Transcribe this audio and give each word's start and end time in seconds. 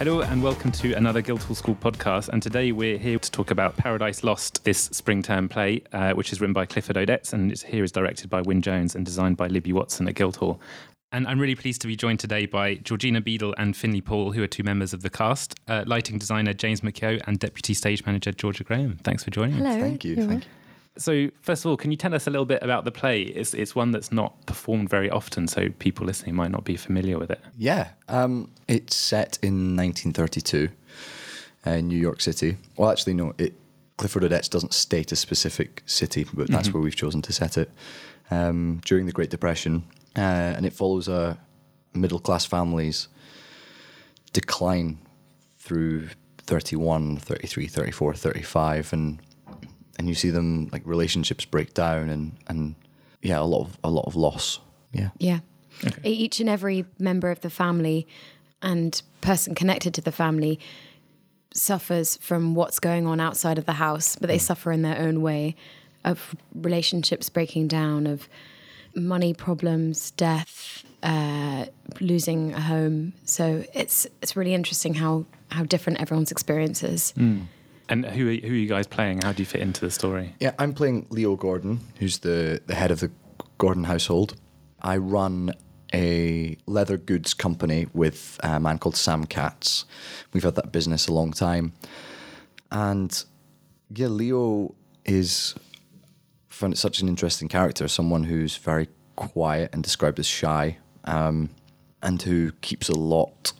Hello 0.00 0.22
and 0.22 0.42
welcome 0.42 0.72
to 0.72 0.94
another 0.94 1.20
Guildhall 1.20 1.54
School 1.54 1.74
podcast. 1.74 2.30
And 2.30 2.42
today 2.42 2.72
we're 2.72 2.96
here 2.96 3.18
to 3.18 3.30
talk 3.30 3.50
about 3.50 3.76
Paradise 3.76 4.24
Lost, 4.24 4.64
this 4.64 4.84
spring 4.84 5.22
term 5.22 5.46
play, 5.46 5.82
uh, 5.92 6.14
which 6.14 6.32
is 6.32 6.40
written 6.40 6.54
by 6.54 6.64
Clifford 6.64 6.96
Odets 6.96 7.34
and 7.34 7.52
it's 7.52 7.62
here 7.62 7.84
is 7.84 7.92
directed 7.92 8.30
by 8.30 8.40
Wyn 8.40 8.62
Jones 8.62 8.94
and 8.94 9.04
designed 9.04 9.36
by 9.36 9.48
Libby 9.48 9.74
Watson 9.74 10.08
at 10.08 10.14
Guildhall. 10.14 10.58
And 11.12 11.28
I'm 11.28 11.38
really 11.38 11.54
pleased 11.54 11.82
to 11.82 11.86
be 11.86 11.96
joined 11.96 12.18
today 12.18 12.46
by 12.46 12.76
Georgina 12.76 13.20
Beadle 13.20 13.54
and 13.58 13.76
Finley 13.76 14.00
Paul, 14.00 14.32
who 14.32 14.42
are 14.42 14.46
two 14.46 14.62
members 14.62 14.94
of 14.94 15.02
the 15.02 15.10
cast, 15.10 15.60
uh, 15.68 15.84
lighting 15.86 16.16
designer 16.18 16.54
James 16.54 16.80
McKeough 16.80 17.20
and 17.26 17.38
deputy 17.38 17.74
stage 17.74 18.06
manager 18.06 18.32
Georgia 18.32 18.64
Graham. 18.64 18.96
Thanks 19.04 19.22
for 19.22 19.30
joining 19.30 19.56
Hello. 19.56 19.68
us. 19.68 19.82
Thank 19.82 20.06
you. 20.06 20.16
Thank 20.16 20.44
you. 20.44 20.50
So, 20.96 21.30
first 21.40 21.64
of 21.64 21.70
all, 21.70 21.76
can 21.76 21.90
you 21.90 21.96
tell 21.96 22.14
us 22.14 22.26
a 22.26 22.30
little 22.30 22.44
bit 22.44 22.62
about 22.62 22.84
the 22.84 22.90
play? 22.90 23.22
It's, 23.22 23.54
it's 23.54 23.74
one 23.74 23.90
that's 23.90 24.10
not 24.10 24.44
performed 24.46 24.90
very 24.90 25.08
often, 25.08 25.46
so 25.46 25.68
people 25.78 26.04
listening 26.04 26.34
might 26.34 26.50
not 26.50 26.64
be 26.64 26.76
familiar 26.76 27.18
with 27.18 27.30
it. 27.30 27.40
Yeah, 27.56 27.90
um, 28.08 28.50
it's 28.68 28.96
set 28.96 29.38
in 29.40 29.76
1932 29.76 30.68
uh, 31.66 31.70
in 31.70 31.88
New 31.88 31.98
York 31.98 32.20
City. 32.20 32.56
Well, 32.76 32.90
actually, 32.90 33.14
no. 33.14 33.34
It 33.38 33.54
Clifford 34.00 34.22
Odets 34.22 34.48
doesn't 34.48 34.72
state 34.72 35.12
a 35.12 35.16
specific 35.16 35.82
city, 35.84 36.26
but 36.32 36.48
that's 36.48 36.72
where 36.72 36.82
we've 36.82 36.96
chosen 36.96 37.20
to 37.20 37.34
set 37.34 37.58
it 37.58 37.70
um, 38.30 38.80
during 38.86 39.04
the 39.04 39.12
Great 39.12 39.28
Depression, 39.28 39.84
uh, 40.16 40.20
and 40.20 40.64
it 40.64 40.72
follows 40.72 41.06
a 41.06 41.36
middle 41.92 42.18
class 42.18 42.46
family's 42.46 43.08
decline 44.32 44.98
through 45.58 46.08
31, 46.38 47.18
33, 47.18 47.66
34, 47.66 48.14
35, 48.14 48.92
and 48.94 49.20
and 50.00 50.08
you 50.08 50.14
see 50.14 50.30
them 50.30 50.66
like 50.72 50.80
relationships 50.86 51.44
break 51.44 51.74
down 51.74 52.08
and 52.08 52.32
and 52.46 52.74
yeah, 53.20 53.38
a 53.38 53.44
lot 53.44 53.60
of 53.66 53.78
a 53.84 53.90
lot 53.90 54.06
of 54.06 54.16
loss. 54.16 54.58
Yeah. 54.92 55.10
Yeah. 55.18 55.40
Each 56.02 56.40
and 56.40 56.48
every 56.48 56.86
member 56.98 57.30
of 57.30 57.42
the 57.42 57.50
family 57.50 58.06
and 58.62 59.00
person 59.20 59.54
connected 59.54 59.92
to 59.94 60.00
the 60.00 60.10
family 60.10 60.58
suffers 61.52 62.16
from 62.16 62.54
what's 62.54 62.78
going 62.78 63.06
on 63.06 63.20
outside 63.20 63.58
of 63.58 63.66
the 63.66 63.74
house, 63.74 64.16
but 64.16 64.28
they 64.28 64.38
suffer 64.38 64.72
in 64.72 64.80
their 64.80 64.98
own 64.98 65.20
way 65.20 65.54
of 66.02 66.34
relationships 66.54 67.28
breaking 67.28 67.68
down, 67.68 68.06
of 68.06 68.26
money 68.94 69.34
problems, 69.34 70.12
death, 70.12 70.82
uh, 71.02 71.66
losing 72.00 72.54
a 72.54 72.60
home. 72.60 73.12
So 73.26 73.64
it's 73.74 74.06
it's 74.22 74.34
really 74.34 74.54
interesting 74.54 74.94
how 74.94 75.26
how 75.50 75.64
different 75.64 76.00
everyone's 76.00 76.32
experience 76.32 76.82
is. 76.82 77.12
And 77.90 78.06
who 78.06 78.28
are, 78.28 78.34
who 78.34 78.52
are 78.52 78.56
you 78.56 78.68
guys 78.68 78.86
playing? 78.86 79.22
How 79.22 79.32
do 79.32 79.42
you 79.42 79.46
fit 79.46 79.60
into 79.60 79.80
the 79.80 79.90
story? 79.90 80.34
Yeah, 80.38 80.52
I'm 80.60 80.72
playing 80.72 81.08
Leo 81.10 81.34
Gordon, 81.34 81.80
who's 81.98 82.18
the, 82.20 82.62
the 82.66 82.74
head 82.76 82.92
of 82.92 83.00
the 83.00 83.10
Gordon 83.58 83.84
household. 83.84 84.36
I 84.80 84.96
run 84.96 85.52
a 85.92 86.56
leather 86.66 86.96
goods 86.96 87.34
company 87.34 87.88
with 87.92 88.38
a 88.44 88.60
man 88.60 88.78
called 88.78 88.96
Sam 88.96 89.24
Katz. 89.24 89.86
We've 90.32 90.44
had 90.44 90.54
that 90.54 90.70
business 90.70 91.08
a 91.08 91.12
long 91.12 91.32
time. 91.32 91.72
And 92.70 93.24
yeah, 93.92 94.06
Leo 94.06 94.76
is 95.04 95.56
found 96.48 96.78
such 96.78 97.00
an 97.00 97.08
interesting 97.08 97.48
character, 97.48 97.88
someone 97.88 98.22
who's 98.22 98.56
very 98.56 98.88
quiet 99.16 99.70
and 99.72 99.82
described 99.82 100.20
as 100.20 100.26
shy, 100.26 100.78
um, 101.06 101.50
and 102.04 102.22
who 102.22 102.52
keeps 102.60 102.88
a 102.88 102.96
lot 102.96 103.52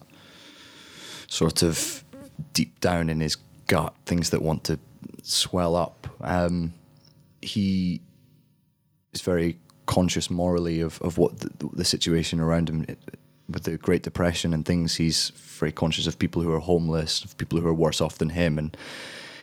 sort 1.27 1.65
of 1.65 2.05
deep 2.53 2.79
down 2.79 3.11
in 3.11 3.19
his 3.21 3.37
gut, 3.71 3.95
things 4.05 4.31
that 4.31 4.43
want 4.43 4.65
to 4.65 4.79
swell 5.23 5.77
up. 5.77 6.09
Um, 6.21 6.75
he 7.41 8.03
is 9.13 9.21
very 9.21 9.59
conscious 9.87 10.29
morally 10.29 10.81
of, 10.81 11.01
of 11.03 11.19
what 11.19 11.39
the, 11.39 11.71
the 11.73 11.85
situation 11.85 12.41
around 12.41 12.69
him 12.69 12.85
with 13.49 13.63
the 13.63 13.79
Great 13.79 14.03
Depression 14.03 14.53
and 14.53 14.67
things. 14.67 14.97
He's 14.97 15.31
very 15.61 15.71
conscious 15.71 16.09
of 16.09 16.19
people 16.19 16.43
who 16.43 16.53
are 16.53 16.59
homeless, 16.59 17.23
of 17.23 17.37
people 17.37 17.61
who 17.61 17.67
are 17.69 17.73
worse 17.73 18.01
off 18.01 18.19
than 18.19 18.31
him, 18.31 18.59
and 18.59 18.77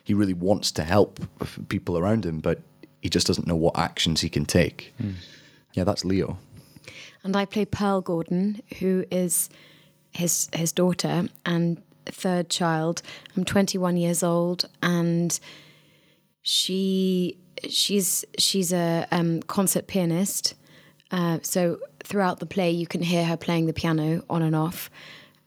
he 0.04 0.14
really 0.14 0.34
wants 0.34 0.72
to 0.74 0.84
help 0.84 1.22
people 1.70 1.98
around 1.98 2.26
him, 2.26 2.40
but 2.40 2.60
he 3.02 3.10
just 3.10 3.28
doesn't 3.28 3.48
know 3.48 3.56
what 3.56 3.80
actions 3.80 4.20
he 4.20 4.30
can 4.30 4.46
take. 4.46 4.94
Yeah, 5.74 5.86
that's 5.86 6.04
Leo. 6.04 6.38
And 7.24 7.36
I 7.36 7.46
play 7.46 7.64
Pearl 7.64 8.02
Gordon, 8.02 8.62
who 8.80 9.06
is 9.10 9.50
his 10.12 10.50
his 10.54 10.74
daughter 10.74 11.30
and 11.46 11.82
third 12.14 12.50
child. 12.50 13.02
I'm 13.36 13.46
21 13.46 13.98
years 13.98 14.24
old, 14.24 14.68
and 14.82 15.40
she 16.42 17.38
she's 17.68 18.26
she's 18.38 18.74
a 18.74 19.08
um, 19.12 19.42
concert 19.44 19.88
pianist. 19.88 20.56
Uh, 21.12 21.40
so 21.42 21.80
throughout 22.04 22.40
the 22.40 22.46
play, 22.46 22.70
you 22.72 22.88
can 22.88 23.02
hear 23.02 23.26
her 23.26 23.38
playing 23.38 23.66
the 23.66 23.74
piano 23.74 24.24
on 24.30 24.42
and 24.42 24.56
off, 24.56 24.90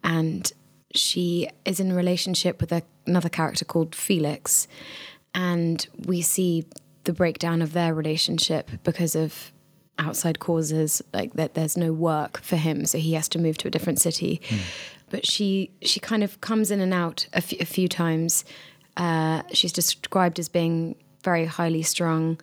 and 0.03 0.53
she 0.95 1.49
is 1.65 1.81
in 1.81 1.91
a 1.91 1.95
relationship 1.95 2.61
with 2.61 2.73
a, 2.73 2.83
another 3.07 3.29
character 3.29 3.65
called 3.65 3.95
Felix, 3.95 4.67
and 5.35 5.87
we 6.07 6.23
see 6.23 6.65
the 7.05 7.13
breakdown 7.13 7.63
of 7.63 7.73
their 7.73 7.95
relationship 7.95 8.71
because 8.85 9.15
of 9.15 9.53
outside 9.99 10.39
causes 10.39 11.03
like 11.13 11.35
that 11.35 11.55
there's 11.55 11.77
no 11.77 11.93
work 11.93 12.41
for 12.41 12.57
him 12.57 12.87
so 12.87 12.97
he 12.97 13.13
has 13.13 13.29
to 13.29 13.39
move 13.39 13.59
to 13.59 13.69
a 13.69 13.71
different 13.71 14.01
city 14.01 14.41
but 15.11 15.27
she 15.27 15.71
she 15.83 16.01
kind 16.01 16.23
of 16.23 16.41
comes 16.41 16.71
in 16.71 16.81
and 16.81 16.95
out 16.95 17.27
a 17.33 17.41
few- 17.41 17.89
times 17.89 18.45
uh, 18.97 19.43
she's 19.53 19.73
described 19.73 20.39
as 20.39 20.49
being 20.49 20.95
very 21.23 21.45
highly 21.47 21.83
strung 21.83 22.39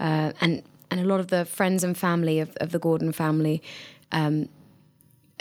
uh, 0.00 0.32
and 0.40 0.62
and 0.90 1.00
a 1.00 1.04
lot 1.04 1.20
of 1.20 1.28
the 1.28 1.44
friends 1.44 1.84
and 1.84 1.96
family 1.96 2.40
of, 2.40 2.56
of 2.60 2.70
the 2.70 2.78
Gordon 2.78 3.12
family 3.12 3.62
um, 4.12 4.48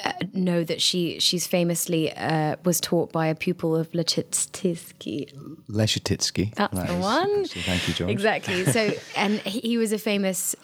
uh, 0.03 0.13
know 0.33 0.63
that 0.63 0.81
she 0.81 1.19
she's 1.19 1.45
famously 1.47 2.11
uh, 2.13 2.55
was 2.63 2.79
taught 2.79 3.11
by 3.11 3.27
a 3.27 3.35
pupil 3.35 3.75
of 3.75 3.91
Lechitsky 3.91 5.31
Leschetizky. 5.69 6.53
that's 6.55 6.73
That 6.75 6.87
the 6.87 6.95
one. 6.95 7.45
Thank 7.45 7.87
you, 7.87 7.93
George. 7.93 8.09
Exactly. 8.11 8.65
So, 8.65 8.91
and 9.15 9.39
he 9.41 9.77
was 9.77 9.91
a 9.91 9.97
famous 9.99 10.55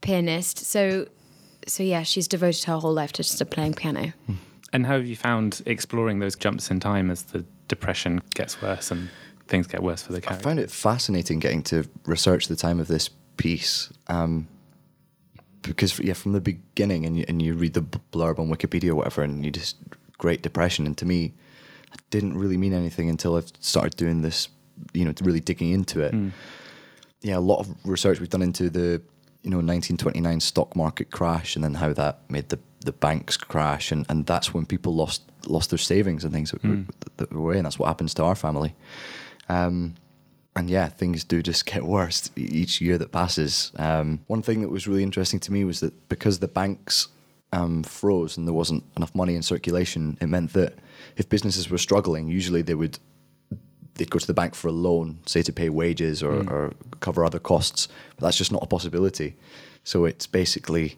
pianist. 0.00 0.58
So, 0.58 1.06
so 1.66 1.82
yeah, 1.82 2.02
she's 2.02 2.28
devoted 2.28 2.64
her 2.64 2.76
whole 2.78 2.92
life 2.92 3.12
to 3.12 3.22
just 3.22 3.38
to 3.38 3.46
playing 3.46 3.74
piano. 3.74 4.12
And 4.74 4.84
how 4.86 4.94
have 4.94 5.06
you 5.06 5.14
found 5.14 5.62
exploring 5.66 6.18
those 6.18 6.34
jumps 6.34 6.68
in 6.68 6.80
time 6.80 7.08
as 7.08 7.22
the 7.22 7.44
depression 7.68 8.20
gets 8.34 8.60
worse 8.60 8.90
and 8.90 9.08
things 9.46 9.68
get 9.68 9.84
worse 9.84 10.02
for 10.02 10.12
the 10.12 10.20
country? 10.20 10.40
I 10.40 10.42
found 10.42 10.58
it 10.58 10.68
fascinating 10.68 11.38
getting 11.38 11.62
to 11.64 11.88
research 12.06 12.48
the 12.48 12.56
time 12.56 12.80
of 12.80 12.88
this 12.88 13.08
piece. 13.36 13.92
Um, 14.08 14.48
because 15.62 16.00
yeah, 16.00 16.12
from 16.12 16.32
the 16.32 16.40
beginning, 16.40 17.06
and 17.06 17.16
you, 17.16 17.24
and 17.28 17.40
you 17.40 17.54
read 17.54 17.74
the 17.74 17.82
blurb 17.82 18.40
on 18.40 18.48
Wikipedia 18.48 18.90
or 18.90 18.96
whatever, 18.96 19.22
and 19.22 19.44
you 19.44 19.52
just 19.52 19.76
Great 20.18 20.42
Depression, 20.42 20.86
and 20.86 20.98
to 20.98 21.06
me, 21.06 21.32
it 21.92 22.00
didn't 22.10 22.36
really 22.36 22.56
mean 22.56 22.74
anything 22.74 23.08
until 23.08 23.36
I 23.36 23.42
started 23.60 23.96
doing 23.96 24.22
this, 24.22 24.48
you 24.92 25.04
know, 25.04 25.14
really 25.22 25.40
digging 25.40 25.70
into 25.70 26.00
it. 26.00 26.14
Yeah, 27.22 27.38
a 27.38 27.40
lot 27.40 27.60
of 27.60 27.68
research 27.84 28.18
we've 28.18 28.28
done 28.28 28.42
into 28.42 28.68
the, 28.68 29.00
you 29.42 29.50
know, 29.50 29.58
1929 29.58 30.40
stock 30.40 30.74
market 30.74 31.12
crash, 31.12 31.54
and 31.54 31.64
then 31.64 31.74
how 31.74 31.92
that 31.92 32.28
made 32.28 32.48
the 32.48 32.58
the 32.84 32.92
banks 32.92 33.36
crash, 33.36 33.90
and, 33.92 34.06
and 34.08 34.26
that's 34.26 34.54
when 34.54 34.66
people 34.66 34.94
lost 34.94 35.22
lost 35.46 35.70
their 35.70 35.78
savings 35.78 36.24
and 36.24 36.32
things 36.32 36.50
that, 36.52 36.64
were, 36.64 36.84
that 37.18 37.32
were 37.32 37.40
away, 37.40 37.56
and 37.56 37.66
that's 37.66 37.78
what 37.78 37.88
happens 37.88 38.14
to 38.14 38.24
our 38.24 38.34
family. 38.34 38.74
Um, 39.48 39.94
and 40.56 40.70
yeah, 40.70 40.88
things 40.88 41.24
do 41.24 41.42
just 41.42 41.66
get 41.66 41.82
worse 41.82 42.30
each 42.36 42.80
year 42.80 42.96
that 42.98 43.12
passes. 43.12 43.72
Um, 43.76 44.20
one 44.26 44.42
thing 44.42 44.60
that 44.62 44.70
was 44.70 44.86
really 44.86 45.02
interesting 45.02 45.40
to 45.40 45.52
me 45.52 45.64
was 45.64 45.80
that 45.80 46.08
because 46.08 46.38
the 46.38 46.48
banks 46.48 47.08
um, 47.52 47.82
froze 47.82 48.36
and 48.36 48.46
there 48.46 48.54
wasn't 48.54 48.84
enough 48.96 49.14
money 49.14 49.34
in 49.34 49.42
circulation, 49.42 50.16
it 50.20 50.28
meant 50.28 50.52
that 50.52 50.74
if 51.16 51.28
businesses 51.28 51.68
were 51.68 51.78
struggling, 51.78 52.28
usually 52.28 52.62
they 52.62 52.74
would 52.74 52.98
they'd 53.96 54.10
go 54.10 54.18
to 54.18 54.26
the 54.26 54.34
bank 54.34 54.54
for 54.54 54.68
a 54.68 54.72
loan, 54.72 55.18
say 55.26 55.42
to 55.42 55.52
pay 55.52 55.68
wages 55.68 56.22
or, 56.22 56.50
or 56.50 56.72
cover 57.00 57.24
other 57.24 57.38
costs. 57.38 57.88
But 58.16 58.26
that's 58.26 58.36
just 58.36 58.50
not 58.50 58.62
a 58.62 58.66
possibility. 58.66 59.36
So 59.84 60.04
it's 60.04 60.26
basically 60.26 60.96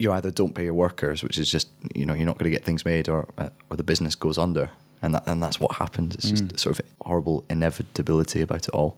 you 0.00 0.10
either 0.12 0.30
don't 0.30 0.54
pay 0.54 0.64
your 0.64 0.74
workers, 0.74 1.22
which 1.22 1.38
is 1.38 1.50
just 1.50 1.68
you 1.94 2.06
know 2.06 2.14
you're 2.14 2.26
not 2.26 2.38
going 2.38 2.50
to 2.50 2.56
get 2.56 2.64
things 2.64 2.84
made, 2.84 3.08
or 3.08 3.28
uh, 3.36 3.50
or 3.68 3.76
the 3.76 3.82
business 3.82 4.14
goes 4.14 4.38
under, 4.38 4.70
and 5.02 5.14
that 5.14 5.24
and 5.26 5.42
that's 5.42 5.60
what 5.60 5.76
happens. 5.76 6.14
It's 6.14 6.30
just 6.30 6.58
sort 6.58 6.78
of 6.78 6.86
horrible 7.02 7.44
inevitability 7.50 8.40
about 8.40 8.66
it 8.66 8.70
all. 8.70 8.96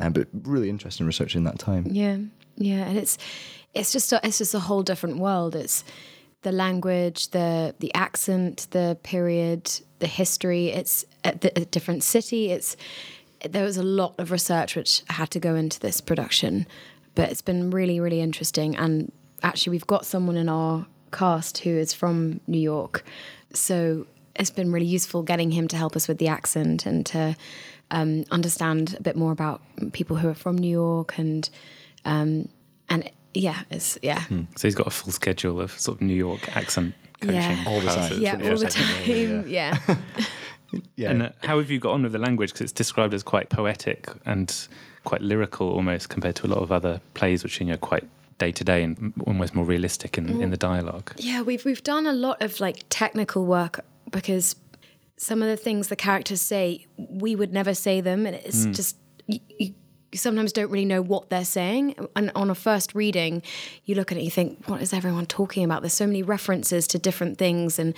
Um, 0.00 0.12
but 0.12 0.26
really 0.42 0.68
interesting 0.68 1.06
researching 1.06 1.44
that 1.44 1.60
time. 1.60 1.86
Yeah, 1.88 2.16
yeah, 2.56 2.88
and 2.88 2.98
it's 2.98 3.18
it's 3.72 3.92
just 3.92 4.12
a, 4.12 4.20
it's 4.24 4.38
just 4.38 4.52
a 4.52 4.58
whole 4.58 4.82
different 4.82 5.18
world. 5.18 5.54
It's 5.54 5.84
the 6.42 6.50
language, 6.50 7.28
the 7.28 7.76
the 7.78 7.94
accent, 7.94 8.66
the 8.72 8.98
period, 9.04 9.70
the 10.00 10.08
history. 10.08 10.70
It's 10.70 11.04
a, 11.24 11.38
a 11.54 11.64
different 11.66 12.02
city. 12.02 12.50
It's 12.50 12.76
there 13.48 13.64
was 13.64 13.76
a 13.76 13.84
lot 13.84 14.16
of 14.18 14.32
research 14.32 14.74
which 14.74 15.04
had 15.08 15.30
to 15.30 15.38
go 15.38 15.54
into 15.54 15.78
this 15.78 16.00
production, 16.00 16.66
but 17.14 17.30
it's 17.30 17.42
been 17.42 17.70
really 17.70 18.00
really 18.00 18.20
interesting. 18.20 18.74
And 18.74 19.12
actually, 19.42 19.72
we've 19.72 19.86
got 19.86 20.06
someone 20.06 20.36
in 20.36 20.48
our 20.48 20.86
cast 21.12 21.58
who 21.58 21.70
is 21.70 21.92
from 21.92 22.40
New 22.46 22.60
York, 22.60 23.04
so 23.52 24.06
it's 24.36 24.50
been 24.50 24.72
really 24.72 24.86
useful 24.86 25.22
getting 25.22 25.50
him 25.50 25.68
to 25.68 25.76
help 25.76 25.94
us 25.94 26.08
with 26.08 26.18
the 26.18 26.28
accent 26.28 26.86
and 26.86 27.04
to 27.06 27.36
um, 27.90 28.24
understand 28.30 28.96
a 28.98 29.02
bit 29.02 29.16
more 29.16 29.32
about 29.32 29.60
people 29.92 30.16
who 30.16 30.28
are 30.28 30.34
from 30.34 30.56
New 30.56 30.70
York 30.70 31.18
and 31.18 31.48
um, 32.04 32.48
and 32.88 33.10
yeah, 33.34 33.62
it's 33.70 33.98
yeah, 34.02 34.24
So 34.56 34.68
he's 34.68 34.74
got 34.74 34.86
a 34.86 34.90
full 34.90 35.12
schedule 35.12 35.60
of 35.60 35.72
sort 35.78 35.98
of 35.98 36.02
New 36.02 36.14
York 36.14 36.54
accent 36.56 36.94
coaching. 37.20 37.36
Yeah. 37.36 37.64
All 37.66 37.80
the 37.80 37.86
time. 37.86 38.20
yeah, 38.20 38.50
all 38.50 38.56
the 38.56 38.66
time, 38.66 39.48
yeah. 39.48 39.78
yeah. 40.96 41.10
And 41.10 41.22
uh, 41.22 41.30
how 41.42 41.58
have 41.58 41.70
you 41.70 41.78
got 41.78 41.92
on 41.92 42.02
with 42.02 42.12
the 42.12 42.18
language? 42.18 42.50
Because 42.50 42.62
it's 42.62 42.72
described 42.72 43.14
as 43.14 43.22
quite 43.22 43.48
poetic 43.48 44.08
and 44.26 44.68
quite 45.04 45.22
lyrical 45.22 45.70
almost 45.70 46.08
compared 46.08 46.36
to 46.36 46.46
a 46.46 46.48
lot 46.48 46.58
of 46.58 46.72
other 46.72 47.00
plays, 47.14 47.42
which 47.42 47.60
you 47.60 47.66
know, 47.66 47.76
quite 47.76 48.04
day 48.38 48.52
to 48.52 48.64
day 48.64 48.82
and 48.82 49.12
almost 49.26 49.54
more 49.54 49.64
realistic 49.64 50.18
in, 50.18 50.40
in 50.42 50.50
the 50.50 50.56
mm. 50.56 50.60
dialogue. 50.60 51.12
Yeah, 51.16 51.42
we've 51.42 51.64
we've 51.64 51.82
done 51.82 52.06
a 52.06 52.12
lot 52.12 52.42
of 52.42 52.60
like 52.60 52.84
technical 52.88 53.44
work 53.44 53.84
because 54.10 54.56
some 55.16 55.42
of 55.42 55.48
the 55.48 55.56
things 55.56 55.88
the 55.88 55.96
characters 55.96 56.40
say, 56.40 56.86
we 56.96 57.36
would 57.36 57.52
never 57.52 57.74
say 57.74 58.00
them, 58.00 58.26
and 58.26 58.34
it's 58.36 58.66
mm. 58.66 58.74
just 58.74 58.96
you, 59.26 59.40
you 59.58 59.74
sometimes 60.14 60.52
don't 60.52 60.70
really 60.70 60.84
know 60.84 61.02
what 61.02 61.30
they're 61.30 61.44
saying. 61.44 61.94
And 62.16 62.30
on 62.34 62.50
a 62.50 62.54
first 62.54 62.94
reading, 62.94 63.42
you 63.84 63.94
look 63.94 64.12
at 64.12 64.18
it, 64.18 64.22
you 64.22 64.30
think, 64.30 64.68
what 64.68 64.82
is 64.82 64.92
everyone 64.92 65.26
talking 65.26 65.64
about? 65.64 65.82
There's 65.82 65.94
so 65.94 66.06
many 66.06 66.22
references 66.22 66.86
to 66.88 66.98
different 66.98 67.38
things 67.38 67.78
and 67.78 67.94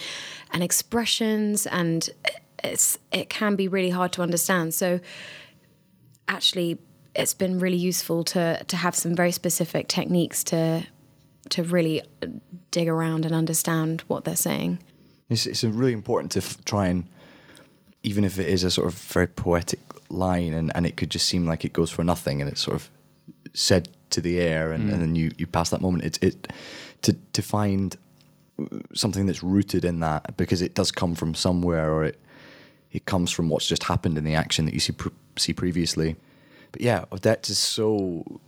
and 0.52 0.62
expressions, 0.62 1.66
and 1.66 2.08
uh, 2.24 2.30
it's 2.62 2.98
it 3.12 3.28
can 3.30 3.56
be 3.56 3.68
really 3.68 3.90
hard 3.90 4.12
to 4.12 4.22
understand. 4.22 4.74
So 4.74 5.00
actually, 6.28 6.78
it's 7.14 7.34
been 7.34 7.58
really 7.58 7.76
useful 7.76 8.24
to 8.24 8.62
to 8.64 8.76
have 8.76 8.94
some 8.94 9.14
very 9.14 9.32
specific 9.32 9.88
techniques 9.88 10.44
to 10.44 10.86
to 11.50 11.62
really 11.62 12.02
dig 12.70 12.88
around 12.88 13.24
and 13.24 13.34
understand 13.34 14.02
what 14.08 14.24
they're 14.24 14.36
saying. 14.36 14.78
It's, 15.28 15.46
it's 15.46 15.64
really 15.64 15.92
important 15.92 16.32
to 16.32 16.40
f- 16.40 16.62
try 16.64 16.88
and, 16.88 17.04
even 18.02 18.24
if 18.24 18.38
it 18.38 18.48
is 18.48 18.64
a 18.64 18.70
sort 18.70 18.88
of 18.88 18.94
very 18.94 19.26
poetic 19.26 19.80
line 20.10 20.52
and, 20.52 20.72
and 20.74 20.86
it 20.86 20.96
could 20.96 21.10
just 21.10 21.26
seem 21.26 21.46
like 21.46 21.64
it 21.64 21.72
goes 21.72 21.90
for 21.90 22.04
nothing 22.04 22.40
and 22.40 22.50
it's 22.50 22.60
sort 22.60 22.76
of 22.76 22.90
said 23.52 23.88
to 24.10 24.20
the 24.20 24.40
air 24.40 24.72
and, 24.72 24.90
and 24.90 24.94
mm. 24.94 25.00
then 25.00 25.14
you, 25.14 25.30
you 25.38 25.46
pass 25.46 25.70
that 25.70 25.80
moment, 25.80 26.04
it, 26.04 26.22
it 26.22 26.52
to, 27.02 27.12
to 27.32 27.42
find 27.42 27.96
something 28.94 29.26
that's 29.26 29.42
rooted 29.42 29.84
in 29.84 30.00
that 30.00 30.36
because 30.36 30.62
it 30.62 30.74
does 30.74 30.90
come 30.90 31.14
from 31.14 31.34
somewhere 31.34 31.92
or 31.92 32.04
it, 32.04 32.20
it 32.92 33.06
comes 33.06 33.30
from 33.30 33.48
what's 33.48 33.66
just 33.66 33.84
happened 33.84 34.16
in 34.16 34.24
the 34.24 34.34
action 34.34 34.64
that 34.66 34.74
you 34.74 34.80
see, 34.80 34.92
pre- 34.92 35.12
see 35.36 35.52
previously. 35.52 36.16
But 36.74 36.80
yeah, 36.80 37.04
Odets 37.12 37.50
is 37.50 37.58
so, 37.58 38.40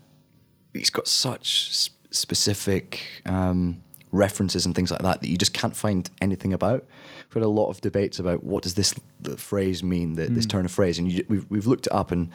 he's 0.73 0.90
got 0.90 1.06
such 1.06 1.69
s- 1.69 1.90
specific 2.11 3.23
um, 3.25 3.84
references 4.11 4.67
and 4.67 4.75
things 4.75 4.90
like 4.90 5.02
that 5.02 5.20
that 5.20 5.28
you 5.28 5.37
just 5.37 5.55
can't 5.55 5.76
find 5.76 6.11
anything 6.20 6.52
about. 6.52 6.84
We've 7.28 7.34
had 7.34 7.43
a 7.44 7.49
lot 7.49 7.69
of 7.69 7.81
debates 7.81 8.19
about 8.19 8.43
what 8.43 8.64
does 8.64 8.75
this 8.75 8.94
phrase 9.37 9.84
mean, 9.84 10.14
the, 10.14 10.26
this 10.26 10.44
turn 10.44 10.64
of 10.64 10.73
phrase, 10.73 10.99
and 10.99 11.12
you, 11.12 11.25
we've 11.28 11.46
we've 11.49 11.69
looked 11.69 11.87
it 11.87 11.93
up 11.93 12.11
and 12.11 12.31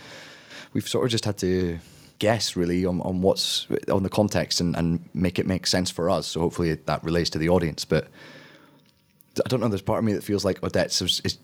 we've 0.71 0.87
sort 0.87 1.03
of 1.03 1.11
just 1.11 1.25
had 1.25 1.37
to 1.39 1.79
guess 2.19 2.55
really 2.55 2.85
on, 2.85 3.01
on 3.01 3.21
what's 3.21 3.67
on 3.91 4.03
the 4.03 4.09
context 4.09 4.61
and, 4.61 4.77
and 4.77 5.09
make 5.13 5.39
it 5.39 5.45
make 5.45 5.67
sense 5.67 5.91
for 5.91 6.09
us. 6.09 6.25
So 6.25 6.39
hopefully 6.39 6.73
that 6.73 7.03
relates 7.03 7.29
to 7.31 7.37
the 7.37 7.49
audience. 7.49 7.83
But 7.83 8.07
I 9.43 9.49
don't 9.49 9.59
know. 9.59 9.67
There's 9.67 9.81
part 9.81 9.99
of 9.99 10.05
me 10.05 10.13
that 10.13 10.23
feels 10.23 10.45
like 10.45 10.61
Odets 10.61 11.01
is, 11.01 11.21
is 11.25 11.37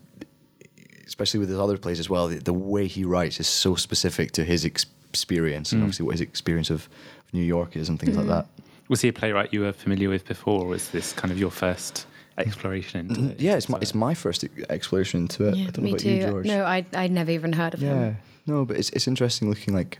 especially 1.08 1.40
with 1.40 1.48
his 1.48 1.58
other 1.58 1.76
plays 1.76 1.98
as 1.98 2.08
well. 2.08 2.28
The, 2.28 2.38
the 2.38 2.52
way 2.52 2.86
he 2.86 3.04
writes 3.04 3.40
is 3.40 3.48
so 3.48 3.74
specific 3.74 4.30
to 4.32 4.44
his 4.44 4.64
ex- 4.64 4.86
experience 5.08 5.72
and 5.72 5.80
mm. 5.80 5.84
obviously 5.84 6.04
what 6.06 6.12
his 6.12 6.20
experience 6.20 6.70
of 6.70 6.88
New 7.32 7.42
York 7.42 7.76
is 7.76 7.88
and 7.88 7.98
things 7.98 8.16
like 8.16 8.26
mm. 8.26 8.30
that. 8.30 8.46
Was 8.88 9.00
he 9.00 9.08
a 9.08 9.12
playwright 9.12 9.52
you 9.52 9.60
were 9.60 9.72
familiar 9.72 10.08
with 10.08 10.26
before, 10.26 10.62
or 10.62 10.68
was 10.68 10.90
this 10.90 11.12
kind 11.12 11.30
of 11.32 11.38
your 11.38 11.50
first 11.50 12.06
exploration 12.38 13.00
into 13.00 13.20
mm-hmm. 13.20 13.30
it? 13.30 13.40
Yeah, 13.40 13.56
it's 13.56 13.68
my 13.68 13.78
it's 13.82 13.94
my 13.94 14.14
first 14.14 14.44
exploration 14.70 15.20
into 15.22 15.48
it. 15.48 15.54
I 15.54 15.64
don't 15.64 15.78
know 15.78 15.82
me 15.82 15.90
about 15.90 16.00
too. 16.00 16.10
you, 16.10 16.26
George. 16.26 16.46
No, 16.46 16.64
I 16.64 16.86
I'd 16.94 17.10
never 17.10 17.30
even 17.30 17.52
heard 17.52 17.74
of 17.74 17.82
Yeah, 17.82 17.94
him. 17.94 18.16
no, 18.46 18.64
but 18.64 18.78
it's 18.78 18.88
it's 18.90 19.06
interesting 19.06 19.50
looking 19.50 19.74
like 19.74 19.98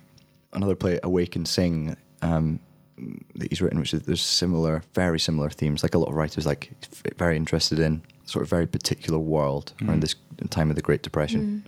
another 0.54 0.74
play, 0.74 0.98
Awake 1.02 1.36
and 1.36 1.46
Sing, 1.46 1.96
um, 2.22 2.60
that 3.34 3.50
he's 3.50 3.60
written, 3.60 3.78
which 3.78 3.92
is 3.92 4.02
there's 4.02 4.22
similar, 4.22 4.82
very 4.94 5.20
similar 5.20 5.50
themes. 5.50 5.82
Like 5.82 5.94
a 5.94 5.98
lot 5.98 6.08
of 6.08 6.14
writers, 6.14 6.46
like 6.46 6.70
f- 6.82 7.12
very 7.18 7.36
interested 7.36 7.78
in 7.78 8.02
sort 8.28 8.42
of 8.44 8.48
very 8.50 8.66
particular 8.66 9.18
world 9.18 9.72
around 9.82 10.00
this 10.02 10.14
time 10.50 10.68
of 10.70 10.76
the 10.76 10.82
Great 10.82 11.02
Depression. 11.02 11.64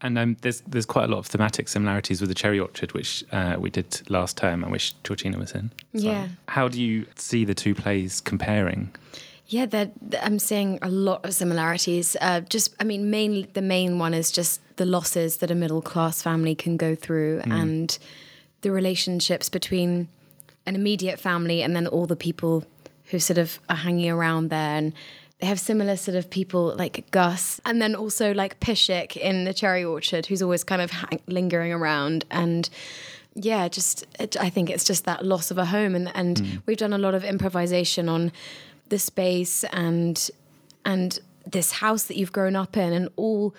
And 0.00 0.18
um, 0.18 0.36
there's 0.42 0.60
there's 0.72 0.84
quite 0.86 1.04
a 1.04 1.08
lot 1.08 1.18
of 1.18 1.26
thematic 1.26 1.66
similarities 1.68 2.20
with 2.20 2.28
the 2.28 2.34
Cherry 2.34 2.60
Orchard, 2.60 2.92
which 2.92 3.24
uh, 3.32 3.56
we 3.58 3.70
did 3.70 4.02
last 4.10 4.36
term 4.36 4.62
and 4.62 4.70
which 4.70 4.86
Georgina 5.02 5.38
was 5.38 5.52
in. 5.52 5.70
as 5.94 6.04
well. 6.04 6.12
Yeah. 6.14 6.28
How 6.48 6.68
do 6.68 6.78
you 6.82 7.06
see 7.16 7.44
the 7.46 7.54
two 7.54 7.74
plays 7.74 8.20
comparing? 8.20 8.90
Yeah, 9.46 9.66
they're- 9.66 9.92
I'm 10.22 10.38
seeing 10.38 10.78
a 10.82 10.88
lot 10.90 11.24
of 11.24 11.32
similarities. 11.32 12.16
Uh, 12.20 12.40
just, 12.40 12.74
I 12.80 12.84
mean, 12.84 13.10
mainly 13.10 13.42
the 13.54 13.62
main 13.62 13.98
one 13.98 14.12
is 14.14 14.30
just 14.30 14.60
the 14.76 14.84
losses 14.86 15.36
that 15.38 15.50
a 15.50 15.54
middle 15.54 15.80
class 15.82 16.20
family 16.22 16.54
can 16.54 16.76
go 16.76 16.94
through, 16.94 17.40
and 17.44 17.96
the 18.62 18.70
relationships 18.72 19.48
between 19.48 20.08
an 20.66 20.74
immediate 20.74 21.18
family 21.20 21.62
and 21.62 21.74
then 21.76 21.86
all 21.86 22.06
the 22.06 22.16
people 22.16 22.64
who 23.10 23.18
sort 23.18 23.38
of 23.38 23.58
are 23.70 23.76
hanging 23.76 24.10
around 24.10 24.50
there 24.50 24.76
and. 24.76 24.92
They 25.40 25.46
have 25.48 25.58
similar 25.58 25.96
sort 25.96 26.16
of 26.16 26.30
people 26.30 26.74
like 26.76 27.10
Gus, 27.10 27.60
and 27.66 27.82
then 27.82 27.94
also 27.94 28.32
like 28.32 28.60
Pishchik 28.60 29.16
in 29.16 29.44
the 29.44 29.52
Cherry 29.52 29.84
Orchard, 29.84 30.26
who's 30.26 30.40
always 30.42 30.64
kind 30.64 30.80
of 30.80 30.90
hang- 30.90 31.20
lingering 31.26 31.72
around. 31.72 32.24
And 32.30 32.68
yeah, 33.34 33.68
just 33.68 34.06
it, 34.20 34.36
I 34.38 34.48
think 34.48 34.70
it's 34.70 34.84
just 34.84 35.04
that 35.04 35.24
loss 35.24 35.50
of 35.50 35.58
a 35.58 35.66
home, 35.66 35.94
and 35.94 36.10
and 36.14 36.36
mm. 36.36 36.62
we've 36.66 36.76
done 36.76 36.92
a 36.92 36.98
lot 36.98 37.14
of 37.14 37.24
improvisation 37.24 38.08
on 38.08 38.32
the 38.88 38.98
space 38.98 39.64
and 39.64 40.30
and 40.84 41.18
this 41.44 41.72
house 41.72 42.04
that 42.04 42.16
you've 42.16 42.32
grown 42.32 42.54
up 42.56 42.76
in, 42.76 42.92
and 42.92 43.08
all 43.16 43.54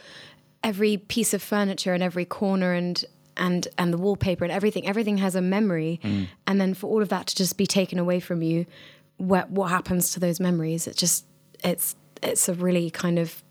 every 0.63 0.98
piece 0.98 1.33
of 1.33 1.44
furniture 1.44 1.94
and 1.94 2.01
every 2.01 2.25
corner 2.25 2.74
and 2.74 3.04
and 3.38 3.68
and 3.77 3.94
the 3.94 3.98
wallpaper 3.98 4.45
and 4.45 4.51
everything. 4.51 4.88
Everything 4.88 5.18
has 5.18 5.36
a 5.36 5.42
memory, 5.42 6.00
mm. 6.04 6.27
and 6.48 6.60
then 6.60 6.74
for 6.74 6.88
all 6.88 7.01
of 7.01 7.10
that 7.10 7.27
to 7.27 7.36
just 7.36 7.57
be 7.57 7.68
taken 7.68 8.00
away 8.00 8.19
from 8.19 8.42
you, 8.42 8.66
what 9.18 9.50
what 9.50 9.69
happens 9.69 10.12
to 10.12 10.19
those 10.19 10.39
memories? 10.39 10.88
It 10.88 10.95
just 10.95 11.25
it's 11.66 11.96
it's 12.24 12.48
a 12.48 12.54
really 12.54 12.90
kind 12.90 13.20
of 13.20 13.44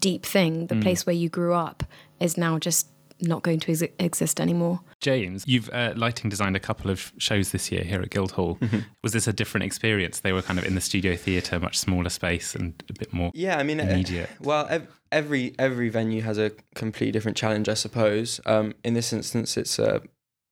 deep 0.00 0.24
thing. 0.24 0.66
The 0.68 0.76
place 0.76 1.04
where 1.06 1.14
you 1.14 1.28
grew 1.28 1.52
up 1.54 1.82
is 2.20 2.38
now 2.38 2.58
just 2.58 2.88
not 3.20 3.42
going 3.42 3.60
to 3.60 3.70
ex- 3.72 3.92
exist 3.98 4.40
anymore. 4.40 4.80
James, 5.00 5.44
you've 5.46 5.70
uh, 5.72 5.92
lighting 5.96 6.30
designed 6.30 6.56
a 6.56 6.60
couple 6.60 6.90
of 6.90 7.12
shows 7.18 7.52
this 7.52 7.70
year 7.70 7.82
here 7.82 8.00
at 8.00 8.10
Guildhall. 8.10 8.58
Was 9.02 9.12
this 9.12 9.26
a 9.26 9.32
different 9.32 9.64
experience? 9.64 10.20
They 10.20 10.32
were 10.32 10.42
kind 10.42 10.58
of 10.58 10.64
in 10.64 10.74
the 10.74 10.80
studio 10.80 11.16
theatre, 11.16 11.58
much 11.60 11.78
smaller 11.78 12.08
space 12.08 12.54
and 12.54 12.82
a 12.88 12.92
bit 12.92 13.12
more 13.12 13.30
Yeah, 13.34 13.58
I 13.58 13.62
mean, 13.62 13.80
uh, 13.80 14.02
well, 14.40 14.66
ev- 14.70 14.88
every 15.12 15.54
every 15.58 15.88
venue 15.90 16.22
has 16.22 16.38
a 16.38 16.52
completely 16.74 17.12
different 17.12 17.36
challenge, 17.36 17.68
I 17.68 17.74
suppose. 17.74 18.40
Um, 18.46 18.74
in 18.84 18.94
this 18.94 19.12
instance, 19.12 19.56
it's 19.56 19.78
uh, 19.78 20.00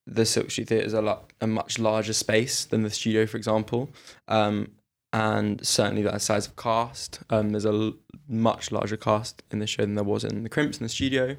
the 0.06 0.26
Silk 0.26 0.50
Street 0.50 0.68
Theatre 0.68 0.86
is 0.86 0.92
a 0.94 1.02
lot 1.02 1.32
a 1.40 1.46
much 1.46 1.78
larger 1.78 2.12
space 2.12 2.64
than 2.64 2.82
the 2.82 2.90
studio, 2.90 3.26
for 3.26 3.36
example, 3.38 3.90
um, 4.28 4.72
and 5.12 5.64
certainly 5.66 6.02
that 6.02 6.22
size 6.22 6.46
of 6.46 6.56
cast. 6.56 7.20
Um, 7.30 7.50
there's 7.50 7.64
a 7.64 7.70
l- 7.70 7.94
much 8.28 8.72
larger 8.72 8.96
cast 8.96 9.42
in 9.50 9.58
the 9.58 9.66
show 9.66 9.82
than 9.82 9.94
there 9.94 10.04
was 10.04 10.24
in 10.24 10.42
the 10.42 10.48
Crimps 10.48 10.78
in 10.78 10.84
the 10.84 10.88
studio. 10.88 11.36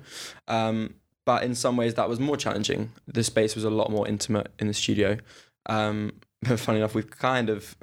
Um, 0.48 0.96
but 1.26 1.44
in 1.44 1.56
some 1.56 1.78
ways, 1.78 1.94
that 1.96 2.10
was 2.10 2.20
more 2.20 2.38
challenging. 2.38 2.92
The 3.08 3.24
space 3.24 3.56
was 3.56 3.64
a 3.64 3.70
lot 3.70 3.90
more 3.90 4.08
intimate 4.08 4.52
in 4.60 4.68
the 4.68 4.74
studio. 4.74 5.18
Um, 5.68 6.20
but 6.42 6.60
funny 6.60 6.80
enough, 6.80 6.94
we've 6.94 7.10
kind 7.10 7.50
of 7.50 7.76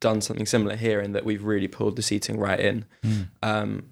done 0.00 0.20
something 0.20 0.46
similar 0.46 0.76
here 0.76 1.00
in 1.00 1.12
that 1.12 1.24
we've 1.24 1.44
really 1.44 1.68
pulled 1.68 1.96
the 1.96 2.02
seating 2.02 2.38
right 2.38 2.58
in 2.58 2.84
um, 3.42 3.90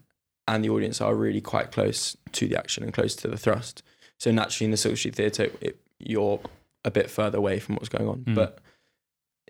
and 0.49 0.65
the 0.65 0.69
audience 0.69 1.01
are 1.01 1.15
really 1.15 1.41
quite 1.41 1.73
close 1.73 2.17
to 2.33 2.49
the 2.49 2.57
action 2.57 2.83
and 2.83 2.93
close 2.93 3.15
to 3.17 3.29
the 3.29 3.37
thrust. 3.37 3.83
So 4.19 4.31
naturally, 4.31 4.67
in 4.67 4.71
the 4.71 4.77
Silk 4.77 4.97
Street 4.97 5.15
Theatre, 5.15 5.51
it, 5.61 5.79
you're 5.99 6.41
a 6.85 6.91
bit 6.91 7.11
further 7.11 7.39
away 7.39 7.59
from 7.59 7.75
what's 7.77 7.89
going 7.89 8.09
on. 8.09 8.21
Mm. 8.21 8.35
But 8.35 8.59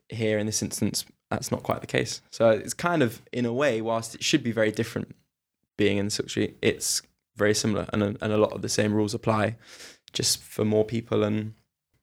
here, 0.09 0.39
in 0.39 0.47
this 0.47 0.63
instance, 0.63 1.05
that's 1.31 1.51
not 1.51 1.63
quite 1.63 1.81
the 1.81 1.87
case. 1.87 2.21
So 2.31 2.51
it's 2.51 2.75
kind 2.75 3.03
of, 3.03 3.21
in 3.33 3.45
a 3.47 3.53
way, 3.53 3.81
whilst 3.81 4.15
it 4.15 4.23
should 4.25 4.43
be 4.43 4.53
very 4.53 4.71
different, 4.71 5.15
being 5.77 5.99
in 5.99 6.07
the 6.07 6.11
Silk 6.11 6.31
Street, 6.31 6.57
it's 6.63 7.03
very 7.37 7.55
similar, 7.55 7.87
and 7.93 8.03
a, 8.03 8.07
and 8.23 8.33
a 8.33 8.39
lot 8.39 8.53
of 8.53 8.63
the 8.63 8.69
same 8.69 8.95
rules 8.95 9.13
apply, 9.15 9.57
just 10.13 10.43
for 10.43 10.65
more 10.65 10.85
people 10.85 11.23
and 11.25 11.53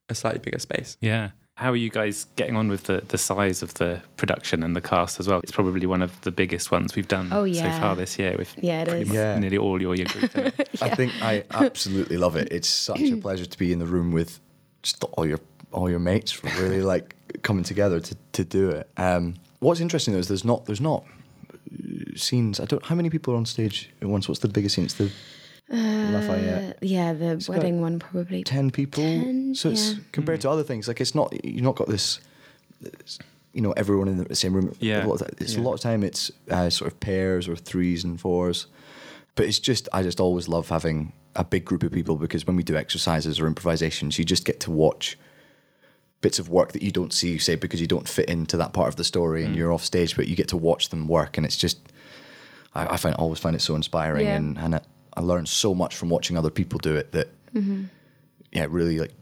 a 0.10 0.16
slightly 0.16 0.40
bigger 0.40 0.60
space. 0.60 0.98
Yeah. 1.02 1.32
How 1.56 1.72
are 1.72 1.76
you 1.76 1.92
guys 1.92 2.26
getting 2.36 2.56
on 2.56 2.68
with 2.68 2.86
the, 2.86 3.04
the 3.08 3.18
size 3.18 3.62
of 3.62 3.76
the 3.76 4.02
production 4.18 4.64
and 4.64 4.76
the 4.76 4.82
cast 4.82 5.20
as 5.20 5.28
well? 5.28 5.40
It's 5.44 5.52
probably 5.52 5.86
one 5.86 6.02
of 6.02 6.20
the 6.22 6.32
biggest 6.32 6.72
ones 6.72 6.96
we've 6.96 7.08
done 7.08 7.30
Oh, 7.32 7.52
so 7.52 7.62
far 7.80 7.96
this 7.96 8.18
year 8.18 8.36
with 8.38 8.56
Yeah, 8.60 8.82
it 8.82 8.88
pretty 8.88 9.02
is. 9.04 9.08
much 9.10 9.16
Yeah. 9.16 9.38
nearly 9.40 9.58
all 9.60 9.80
your 9.80 9.94
year 9.96 10.08
group. 10.08 10.36
in 10.36 10.48
it. 10.48 10.70
I 10.82 10.90
think 10.90 11.14
I 11.22 11.44
absolutely 11.52 12.18
love 12.18 12.36
it. 12.36 12.48
It's 12.52 12.68
such 12.68 13.00
a 13.02 13.18
pleasure 13.18 13.46
to 13.46 13.58
be 13.58 13.72
in 13.72 13.78
the 13.78 13.86
room 13.86 14.12
with 14.12 14.40
just 14.82 15.04
all 15.04 15.28
your 15.28 15.40
all 15.74 15.90
your 15.90 16.00
mates 16.00 16.44
really 16.44 16.82
like 16.94 17.16
coming 17.42 17.64
together 17.64 18.00
to, 18.00 18.16
to 18.34 18.44
do 18.44 18.70
it. 18.70 18.90
Um, 18.98 19.36
what's 19.60 19.80
interesting 19.80 20.14
though 20.14 20.20
is 20.20 20.28
there's 20.28 20.46
not 20.46 20.66
there's 20.66 20.82
not 20.82 21.04
uh, 21.74 22.16
scenes. 22.16 22.60
I 22.60 22.66
don't. 22.66 22.86
How 22.86 22.96
many 22.96 23.10
people 23.10 23.34
are 23.34 23.38
on 23.38 23.46
stage 23.46 23.90
at 24.02 24.08
once? 24.08 24.28
What's 24.28 24.42
the 24.42 24.48
biggest 24.48 24.76
scene? 24.76 24.86
It's 24.86 24.94
the 24.96 25.12
Lafayette. 25.70 26.76
Uh, 26.76 26.80
yeah, 26.82 27.14
the 27.14 27.32
about 27.32 27.50
wedding 27.50 27.82
one 27.82 28.00
probably. 28.00 28.44
Ten 28.44 28.70
people. 28.72 29.04
10, 29.04 29.56
so 29.56 29.70
it's 29.70 29.94
yeah. 29.94 30.00
compared 30.12 30.42
to 30.42 30.50
other 30.50 30.64
things 30.64 30.88
like 30.88 31.02
it's 31.02 31.16
not. 31.16 31.34
You've 31.46 31.64
not 31.64 31.76
got 31.76 31.88
this. 31.88 32.20
this, 32.82 33.20
You 33.54 33.62
know, 33.62 33.72
everyone 33.74 34.08
in 34.08 34.24
the 34.24 34.36
same 34.36 34.54
room. 34.54 34.76
Yeah. 34.80 35.06
A 35.06 35.08
lot 35.08 35.22
of, 35.22 35.30
it's 35.40 35.56
Yeah. 35.56 35.62
a 35.62 35.64
lot 35.64 35.74
of 35.74 35.80
time. 35.80 36.04
It's 36.04 36.32
uh, 36.50 36.70
sort 36.70 36.92
of 36.92 37.00
pairs 37.00 37.48
or 37.48 37.56
threes 37.56 38.04
and 38.04 38.20
fours. 38.20 38.68
But 39.36 39.46
it's 39.48 39.60
just, 39.60 39.90
I 39.94 40.04
just 40.04 40.20
always 40.20 40.48
love 40.48 40.70
having 40.70 41.14
a 41.36 41.44
big 41.44 41.66
group 41.66 41.82
of 41.82 41.92
people 41.92 42.16
because 42.18 42.46
when 42.46 42.56
we 42.56 42.64
do 42.64 42.76
exercises 42.76 43.40
or 43.40 43.48
improvisations, 43.48 44.20
you 44.20 44.26
just 44.26 44.46
get 44.46 44.60
to 44.62 44.72
watch 44.72 45.18
bits 46.24 46.40
of 46.40 46.50
work 46.50 46.72
that 46.72 46.82
you 46.82 46.90
don't 46.90 47.14
see, 47.14 47.38
say, 47.38 47.56
because 47.56 47.80
you 47.80 47.86
don't 47.86 48.08
fit 48.08 48.28
into 48.30 48.58
that 48.58 48.74
part 48.74 48.88
of 48.88 48.96
the 48.96 49.04
story 49.04 49.44
and 49.44 49.54
mm. 49.54 49.58
you're 49.58 49.72
off 49.72 49.84
stage, 49.84 50.16
but 50.16 50.28
you 50.28 50.36
get 50.36 50.48
to 50.48 50.58
watch 50.58 50.90
them 50.90 51.08
work. 51.08 51.38
And 51.38 51.46
it's 51.46 51.58
just, 51.58 51.78
I, 52.74 52.94
I 52.94 52.98
find 52.98 53.14
always 53.18 53.40
find 53.40 53.56
it 53.56 53.62
so 53.62 53.76
inspiring, 53.76 54.26
Yeah. 54.26 54.38
and 54.38 54.58
and 54.58 54.76
I, 54.76 54.82
I 55.16 55.22
learn 55.22 55.46
so 55.46 55.76
much 55.76 55.96
from 55.96 56.10
watching 56.10 56.36
other 56.38 56.50
people 56.50 56.80
do 56.80 56.96
it 56.96 57.12
that 57.12 57.28
mm-hmm. 57.54 57.84
yeah, 58.52 58.64
it 58.64 58.72
really 58.72 58.98
like 59.00 59.14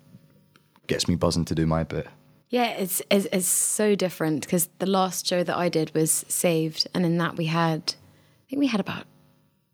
gets 0.88 1.08
me 1.10 1.15
buzzing 1.15 1.43
to 1.46 1.55
do 1.55 1.65
my 1.65 1.84
bit. 1.84 2.08
Yeah, 2.50 2.70
it's 2.72 3.01
it's, 3.10 3.27
it's 3.34 3.48
so 3.48 3.96
different 3.96 4.41
because 4.41 4.70
the 4.79 4.86
last 4.86 5.25
show 5.25 5.43
that 5.43 5.58
I 5.58 5.70
did 5.70 5.93
was 5.96 6.25
Saved, 6.27 6.88
and 6.93 7.05
in 7.05 7.17
that 7.17 7.36
we 7.36 7.48
had, 7.48 7.81
I 7.81 8.43
think 8.50 8.60
we 8.60 8.67
had 8.67 8.79
about 8.79 9.05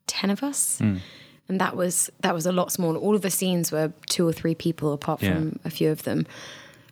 ten 0.05 0.29
of 0.29 0.43
us, 0.43 0.79
mm. 0.79 0.99
and 1.49 1.59
that 1.59 1.75
was 1.75 2.09
that 2.21 2.33
was 2.33 2.45
a 2.45 2.51
lot 2.51 2.71
smaller. 2.71 2.99
All 2.99 3.15
of 3.15 3.21
the 3.21 3.31
scenes 3.31 3.71
were 3.71 3.91
two 4.09 4.27
or 4.27 4.33
three 4.33 4.55
people, 4.55 4.93
apart 4.93 5.21
Yeah. 5.21 5.33
from 5.33 5.59
a 5.65 5.69
few 5.69 5.91
of 5.91 6.03
them. 6.03 6.25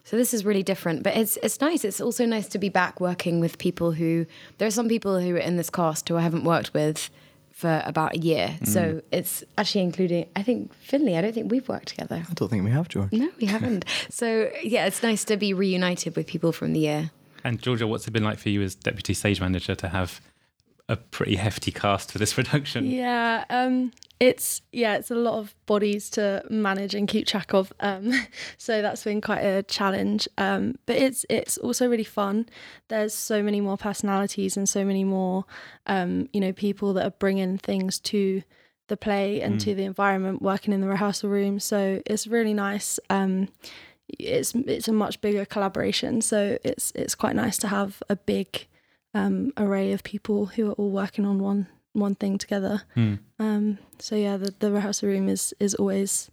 So 0.05 0.17
this 0.17 0.35
is 0.35 0.45
really 0.45 0.61
different, 0.63 1.01
but 1.01 1.17
it's 1.17 1.37
it's 1.41 1.59
nice. 1.59 1.83
It's 1.83 1.99
also 1.99 2.25
nice 2.25 2.47
to 2.49 2.59
be 2.59 2.69
back 2.69 3.01
working 3.01 3.39
with 3.39 3.57
people 3.57 3.91
who 3.91 4.27
there 4.59 4.67
are 4.67 4.71
some 4.71 4.87
people 4.87 5.19
who 5.19 5.35
are 5.35 5.39
in 5.39 5.57
this 5.57 5.71
cast 5.71 6.07
who 6.07 6.15
I 6.15 6.21
haven't 6.21 6.43
worked 6.43 6.73
with 6.75 7.09
for 7.51 7.81
about 7.85 8.15
a 8.15 8.19
year. 8.19 8.55
So 8.65 9.01
it's 9.11 9.43
actually 9.57 9.81
including 9.81 10.27
I 10.35 10.43
think 10.43 10.73
Finley. 10.75 11.17
I 11.17 11.21
don't 11.21 11.33
think 11.33 11.51
we've 11.51 11.67
worked 11.67 11.87
together. 11.87 12.23
I 12.29 12.33
don't 12.35 12.49
think 12.49 12.63
we 12.63 12.69
have, 12.69 12.87
George. 12.87 13.11
No, 13.11 13.31
we 13.41 13.47
haven't. 13.47 13.85
so 14.11 14.51
yeah, 14.63 14.85
it's 14.85 15.01
nice 15.01 15.25
to 15.25 15.37
be 15.37 15.53
reunited 15.55 16.15
with 16.15 16.27
people 16.27 16.51
from 16.51 16.73
the 16.73 16.81
year. 16.81 17.09
And 17.43 17.59
Georgia, 17.59 17.87
what's 17.87 18.07
it 18.07 18.11
been 18.11 18.23
like 18.23 18.37
for 18.37 18.49
you 18.49 18.61
as 18.61 18.75
deputy 18.75 19.15
stage 19.15 19.41
manager 19.41 19.73
to 19.73 19.89
have 19.89 20.21
a 20.87 20.97
pretty 20.97 21.37
hefty 21.37 21.71
cast 21.71 22.11
for 22.11 22.19
this 22.19 22.33
production? 22.39 22.85
Yeah, 22.85 23.43
um, 23.49 23.91
it's 24.19 24.61
yeah, 24.71 24.95
it's 24.95 25.11
a 25.11 25.15
lot 25.15 25.39
of 25.39 25.55
bodies 25.65 26.09
to 26.11 26.43
manage 26.49 26.95
and 26.95 27.07
keep 27.07 27.27
track 27.27 27.53
of. 27.53 27.73
Um, 27.79 28.11
so 28.57 28.81
that's 28.81 29.03
been 29.03 29.21
quite 29.21 29.41
a 29.41 29.63
challenge. 29.63 30.27
Um, 30.37 30.75
but 30.85 30.95
it's 30.95 31.25
it's 31.29 31.57
also 31.57 31.87
really 31.87 32.03
fun. 32.03 32.47
There's 32.87 33.13
so 33.13 33.43
many 33.43 33.61
more 33.61 33.77
personalities 33.77 34.55
and 34.55 34.67
so 34.69 34.85
many 34.85 35.03
more, 35.03 35.45
um, 35.85 36.29
you 36.31 36.39
know, 36.39 36.53
people 36.53 36.93
that 36.93 37.05
are 37.05 37.15
bringing 37.19 37.57
things 37.57 37.99
to 37.99 38.43
the 38.87 38.97
play 38.97 39.41
and 39.41 39.59
to 39.59 39.73
the 39.73 39.83
environment, 39.83 40.41
working 40.43 40.71
in 40.71 40.79
the 40.79 40.87
rehearsal 40.87 41.29
room. 41.29 41.59
So 41.59 42.01
it's 42.05 42.27
really 42.27 42.53
nice. 42.53 42.99
Um, 43.09 43.49
it's 44.07 44.53
it's 44.55 44.87
a 44.87 44.93
much 44.93 45.19
bigger 45.21 45.43
collaboration. 45.45 46.21
So 46.21 46.57
it's 46.63 46.91
it's 46.95 47.15
quite 47.15 47.35
nice 47.35 47.57
to 47.57 47.67
have 47.67 48.01
a 48.09 48.15
big 48.15 48.67
um, 49.13 49.51
array 49.57 49.91
of 49.91 50.03
people 50.03 50.47
who 50.47 50.69
are 50.69 50.73
all 50.73 50.91
working 50.91 51.25
on 51.25 51.39
one 51.39 51.67
one 51.95 52.15
thing 52.15 52.37
together. 52.37 52.83
Hmm. 52.93 53.15
Um, 53.39 53.77
so 53.99 54.15
yeah, 54.15 54.37
the, 54.37 54.53
the 54.59 54.71
rehearsal 54.71 55.09
room 55.09 55.29
is 55.29 55.53
is 55.59 55.75
always 55.75 56.29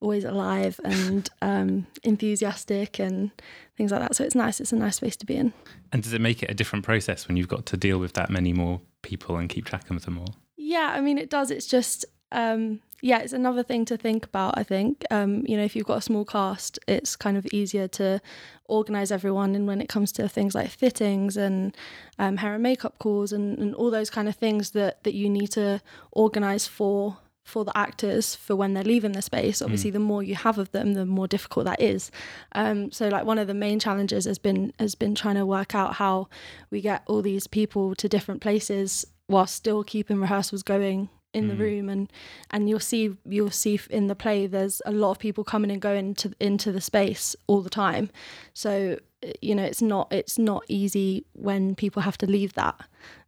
always 0.00 0.24
alive 0.24 0.80
and 0.84 1.30
um, 1.42 1.86
enthusiastic 2.02 2.98
and 2.98 3.30
things 3.76 3.92
like 3.92 4.00
that. 4.00 4.16
So 4.16 4.24
it's 4.24 4.34
nice. 4.34 4.60
It's 4.60 4.72
a 4.72 4.76
nice 4.76 4.96
space 4.96 5.16
to 5.16 5.26
be 5.26 5.36
in. 5.36 5.52
And 5.92 6.02
does 6.02 6.12
it 6.12 6.20
make 6.20 6.42
it 6.42 6.50
a 6.50 6.54
different 6.54 6.84
process 6.84 7.28
when 7.28 7.36
you've 7.36 7.48
got 7.48 7.66
to 7.66 7.76
deal 7.76 7.98
with 7.98 8.14
that 8.14 8.28
many 8.28 8.52
more 8.52 8.80
people 9.02 9.36
and 9.36 9.48
keep 9.48 9.64
track 9.64 9.88
of 9.90 10.04
them 10.04 10.18
all? 10.18 10.34
Yeah, 10.56 10.92
I 10.94 11.00
mean 11.00 11.18
it 11.18 11.30
does. 11.30 11.50
It's 11.50 11.66
just 11.66 12.04
um, 12.32 12.80
yeah, 13.04 13.18
it's 13.18 13.32
another 13.32 13.64
thing 13.64 13.84
to 13.86 13.96
think 13.96 14.24
about. 14.24 14.56
I 14.56 14.62
think 14.62 15.04
um, 15.10 15.44
you 15.44 15.56
know 15.56 15.64
if 15.64 15.74
you've 15.74 15.86
got 15.86 15.98
a 15.98 16.02
small 16.02 16.24
cast, 16.24 16.78
it's 16.86 17.16
kind 17.16 17.36
of 17.36 17.44
easier 17.52 17.88
to 17.88 18.22
organize 18.66 19.10
everyone. 19.10 19.56
And 19.56 19.66
when 19.66 19.80
it 19.80 19.88
comes 19.88 20.12
to 20.12 20.28
things 20.28 20.54
like 20.54 20.70
fittings 20.70 21.36
and 21.36 21.76
um, 22.20 22.36
hair 22.36 22.54
and 22.54 22.62
makeup 22.62 23.00
calls 23.00 23.32
and, 23.32 23.58
and 23.58 23.74
all 23.74 23.90
those 23.90 24.08
kind 24.08 24.28
of 24.28 24.36
things 24.36 24.70
that 24.70 25.02
that 25.02 25.14
you 25.14 25.28
need 25.28 25.48
to 25.48 25.82
organize 26.12 26.68
for 26.68 27.18
for 27.44 27.64
the 27.64 27.76
actors 27.76 28.36
for 28.36 28.54
when 28.54 28.72
they're 28.72 28.84
leaving 28.84 29.10
the 29.10 29.20
space 29.20 29.60
obviously 29.60 29.90
the 29.90 29.98
more 29.98 30.22
you 30.22 30.36
have 30.36 30.58
of 30.58 30.70
them 30.70 30.94
the 30.94 31.04
more 31.04 31.26
difficult 31.26 31.64
that 31.66 31.80
is 31.80 32.08
um, 32.52 32.88
so 32.92 33.08
like 33.08 33.24
one 33.24 33.36
of 33.36 33.48
the 33.48 33.54
main 33.54 33.80
challenges 33.80 34.26
has 34.26 34.38
been 34.38 34.72
has 34.78 34.94
been 34.94 35.12
trying 35.12 35.34
to 35.34 35.44
work 35.44 35.74
out 35.74 35.94
how 35.94 36.28
we 36.70 36.80
get 36.80 37.02
all 37.06 37.20
these 37.20 37.48
people 37.48 37.96
to 37.96 38.08
different 38.08 38.40
places 38.40 39.04
while 39.26 39.44
still 39.44 39.82
keeping 39.82 40.20
rehearsals 40.20 40.62
going 40.62 41.08
in 41.34 41.48
the 41.48 41.56
room 41.56 41.88
and 41.88 42.12
and 42.50 42.68
you'll 42.68 42.80
see 42.80 43.16
you'll 43.24 43.50
see 43.50 43.80
in 43.90 44.06
the 44.06 44.14
play 44.14 44.46
there's 44.46 44.82
a 44.84 44.92
lot 44.92 45.12
of 45.12 45.18
people 45.18 45.42
coming 45.44 45.70
and 45.70 45.80
going 45.80 46.14
to 46.14 46.32
into 46.40 46.70
the 46.70 46.80
space 46.80 47.34
all 47.46 47.62
the 47.62 47.70
time 47.70 48.10
so 48.52 48.98
you 49.40 49.54
know 49.54 49.62
it's 49.62 49.80
not 49.80 50.12
it's 50.12 50.38
not 50.38 50.62
easy 50.68 51.24
when 51.32 51.74
people 51.74 52.02
have 52.02 52.18
to 52.18 52.26
leave 52.26 52.52
that 52.54 52.78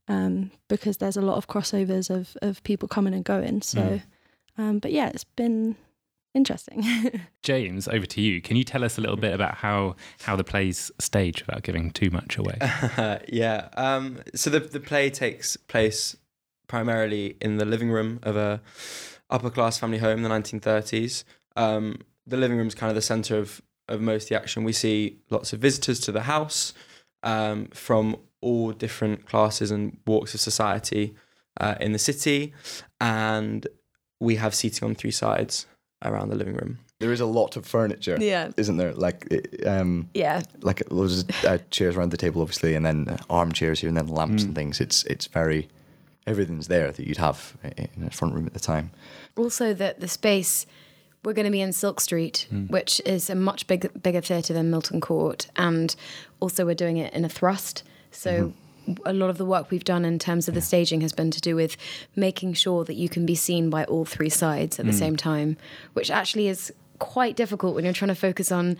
um, 0.07 0.51
because 0.69 0.99
there's 0.99 1.17
a 1.17 1.23
lot 1.23 1.37
of 1.37 1.49
crossovers 1.49 2.11
of 2.11 2.37
of 2.43 2.63
people 2.65 2.89
coming 2.89 3.15
and 3.15 3.25
going 3.25 3.63
so 3.63 4.01
um, 4.59 4.79
but 4.79 4.93
yeah 4.93 5.09
it's 5.09 5.25
been 5.25 5.77
interesting 6.35 6.85
James, 7.43 7.87
over 7.87 8.07
to 8.07 8.21
you. 8.21 8.41
Can 8.41 8.57
you 8.57 8.65
tell 8.65 8.83
us 8.83 8.99
a 8.99 9.01
little 9.01 9.17
bit 9.17 9.33
about 9.33 9.55
how 9.57 9.97
how 10.23 10.35
the 10.35 10.43
play's 10.43 10.91
staged 10.99 11.43
without 11.47 11.63
giving 11.63 11.91
too 11.91 12.11
much 12.11 12.39
away? 12.39 12.57
yeah. 13.29 13.69
Um, 13.77 14.21
so 14.35 14.51
the 14.51 14.61
the 14.61 14.81
play 14.81 15.11
takes 15.11 15.57
place 15.57 16.17
primarily 16.67 17.37
in 17.41 17.57
the 17.57 17.65
living 17.65 17.91
room 17.91 18.19
of 18.23 18.37
a 18.37 18.61
upper 19.31 19.51
class 19.51 19.79
family 19.79 19.99
home 19.99 20.19
in 20.19 20.23
the 20.23 20.29
1930s. 20.29 21.25
Um, 21.57 22.01
the 22.27 22.37
living 22.37 22.57
room 22.59 22.69
is 22.69 22.75
kind 22.75 22.91
of 22.91 22.95
the 22.97 23.03
center 23.03 23.39
of 23.39 23.61
of 23.89 24.01
most 24.01 24.25
of 24.25 24.29
the 24.31 24.37
action. 24.37 24.65
We 24.65 24.73
see 24.73 25.19
lots 25.29 25.53
of 25.53 25.61
visitors 25.61 26.01
to 26.01 26.13
the 26.13 26.23
house 26.23 26.73
um, 27.23 27.67
from 27.75 28.17
all 28.41 28.73
different 28.73 29.27
classes 29.27 29.71
and 29.71 29.99
walks 30.07 30.33
of 30.35 30.41
society 30.41 31.15
uh, 31.61 31.75
in 31.81 31.93
the 31.93 31.99
city, 31.99 32.55
and 33.01 33.67
we 34.21 34.37
have 34.37 34.55
seating 34.55 34.89
on 34.89 34.95
three 34.95 35.11
sides 35.11 35.67
around 36.03 36.31
the 36.31 36.35
living 36.37 36.55
room. 36.55 36.79
There 37.01 37.13
is 37.13 37.21
a 37.21 37.27
lot 37.27 37.57
of 37.57 37.67
furniture, 37.67 38.17
Yeah. 38.21 38.51
isn't 38.57 38.77
there? 38.79 38.93
Like, 38.95 39.27
um, 39.67 40.09
Yeah. 40.15 40.43
like 40.63 40.83
loads 40.91 41.21
of 41.21 41.45
uh, 41.45 41.59
chairs 41.71 41.97
around 41.97 42.11
the 42.11 42.17
table, 42.17 42.41
obviously, 42.41 42.75
and 42.75 42.87
then 42.87 43.19
armchairs 43.29 43.81
here, 43.81 43.89
and 43.89 43.97
then 43.99 44.09
lamps 44.09 44.45
and 44.45 44.55
things. 44.55 44.81
It's 44.81 45.05
it's 45.05 45.27
very 45.27 45.69
everything's 46.27 46.69
there 46.69 46.91
that 46.93 47.07
you'd 47.07 47.19
have 47.19 47.57
in 47.77 48.05
a 48.07 48.11
front 48.11 48.35
room 48.35 48.47
at 48.47 48.55
the 48.55 48.61
time. 48.61 48.91
Also, 49.37 49.75
that 49.75 50.01
the 50.01 50.09
space 50.09 50.67
we're 51.25 51.33
going 51.33 51.47
to 51.47 51.51
be 51.51 51.61
in 51.61 51.73
Silk 51.73 52.01
Street, 52.01 52.47
hmm. 52.51 52.67
which 52.67 53.01
is 53.07 53.31
a 53.31 53.35
much 53.35 53.67
big, 53.67 53.91
bigger 54.03 54.21
theatre 54.21 54.53
than 54.53 54.71
Milton 54.71 55.01
Court, 55.01 55.49
and 55.57 55.97
also 56.41 56.67
we're 56.67 56.75
doing 56.75 56.99
it 56.99 57.13
in 57.13 57.25
a 57.25 57.29
thrust. 57.29 57.83
So. 58.11 58.31
Mm-hmm. 58.31 58.59
A 59.07 59.15
lot 59.15 59.31
of 59.31 59.39
the 59.39 59.47
work 59.47 59.71
we've 59.71 59.83
done 59.83 60.05
in 60.05 60.19
terms 60.19 60.47
of 60.47 60.53
the 60.53 60.61
staging 60.61 61.01
has 61.01 61.15
been 61.15 61.31
to 61.31 61.41
do 61.41 61.57
with 61.57 61.79
making 62.17 62.53
sure 62.53 62.85
that 62.85 62.97
you 62.97 63.09
can 63.09 63.25
be 63.25 63.35
seen 63.35 63.71
by 63.71 63.85
all 63.85 64.05
three 64.05 64.29
sides 64.29 64.79
at 64.79 64.85
the 64.85 64.93
mm. 64.93 64.99
same 64.99 65.17
time, 65.17 65.57
which 65.95 66.11
actually 66.11 66.49
is 66.49 66.71
quite 66.99 67.35
difficult 67.35 67.75
when 67.75 67.85
you're 67.85 67.95
trying 67.95 68.11
to 68.11 68.15
focus 68.15 68.53
on 68.53 68.77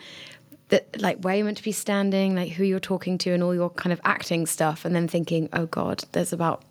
the, 0.69 0.85
like 0.99 1.25
where 1.25 1.37
you're 1.37 1.47
meant 1.47 1.57
to 1.57 1.65
be 1.65 1.73
standing, 1.73 2.37
like 2.37 2.53
who 2.53 2.65
you're 2.65 2.81
talking 2.81 3.17
to, 3.17 3.31
and 3.31 3.43
all 3.43 3.55
your 3.55 3.71
kind 3.71 3.95
of 3.95 4.01
acting 4.05 4.45
stuff, 4.45 4.85
and 4.85 4.95
then 4.95 5.09
thinking, 5.09 5.49
oh 5.55 5.65
God, 5.65 6.05
there's 6.13 6.35
about 6.35 6.63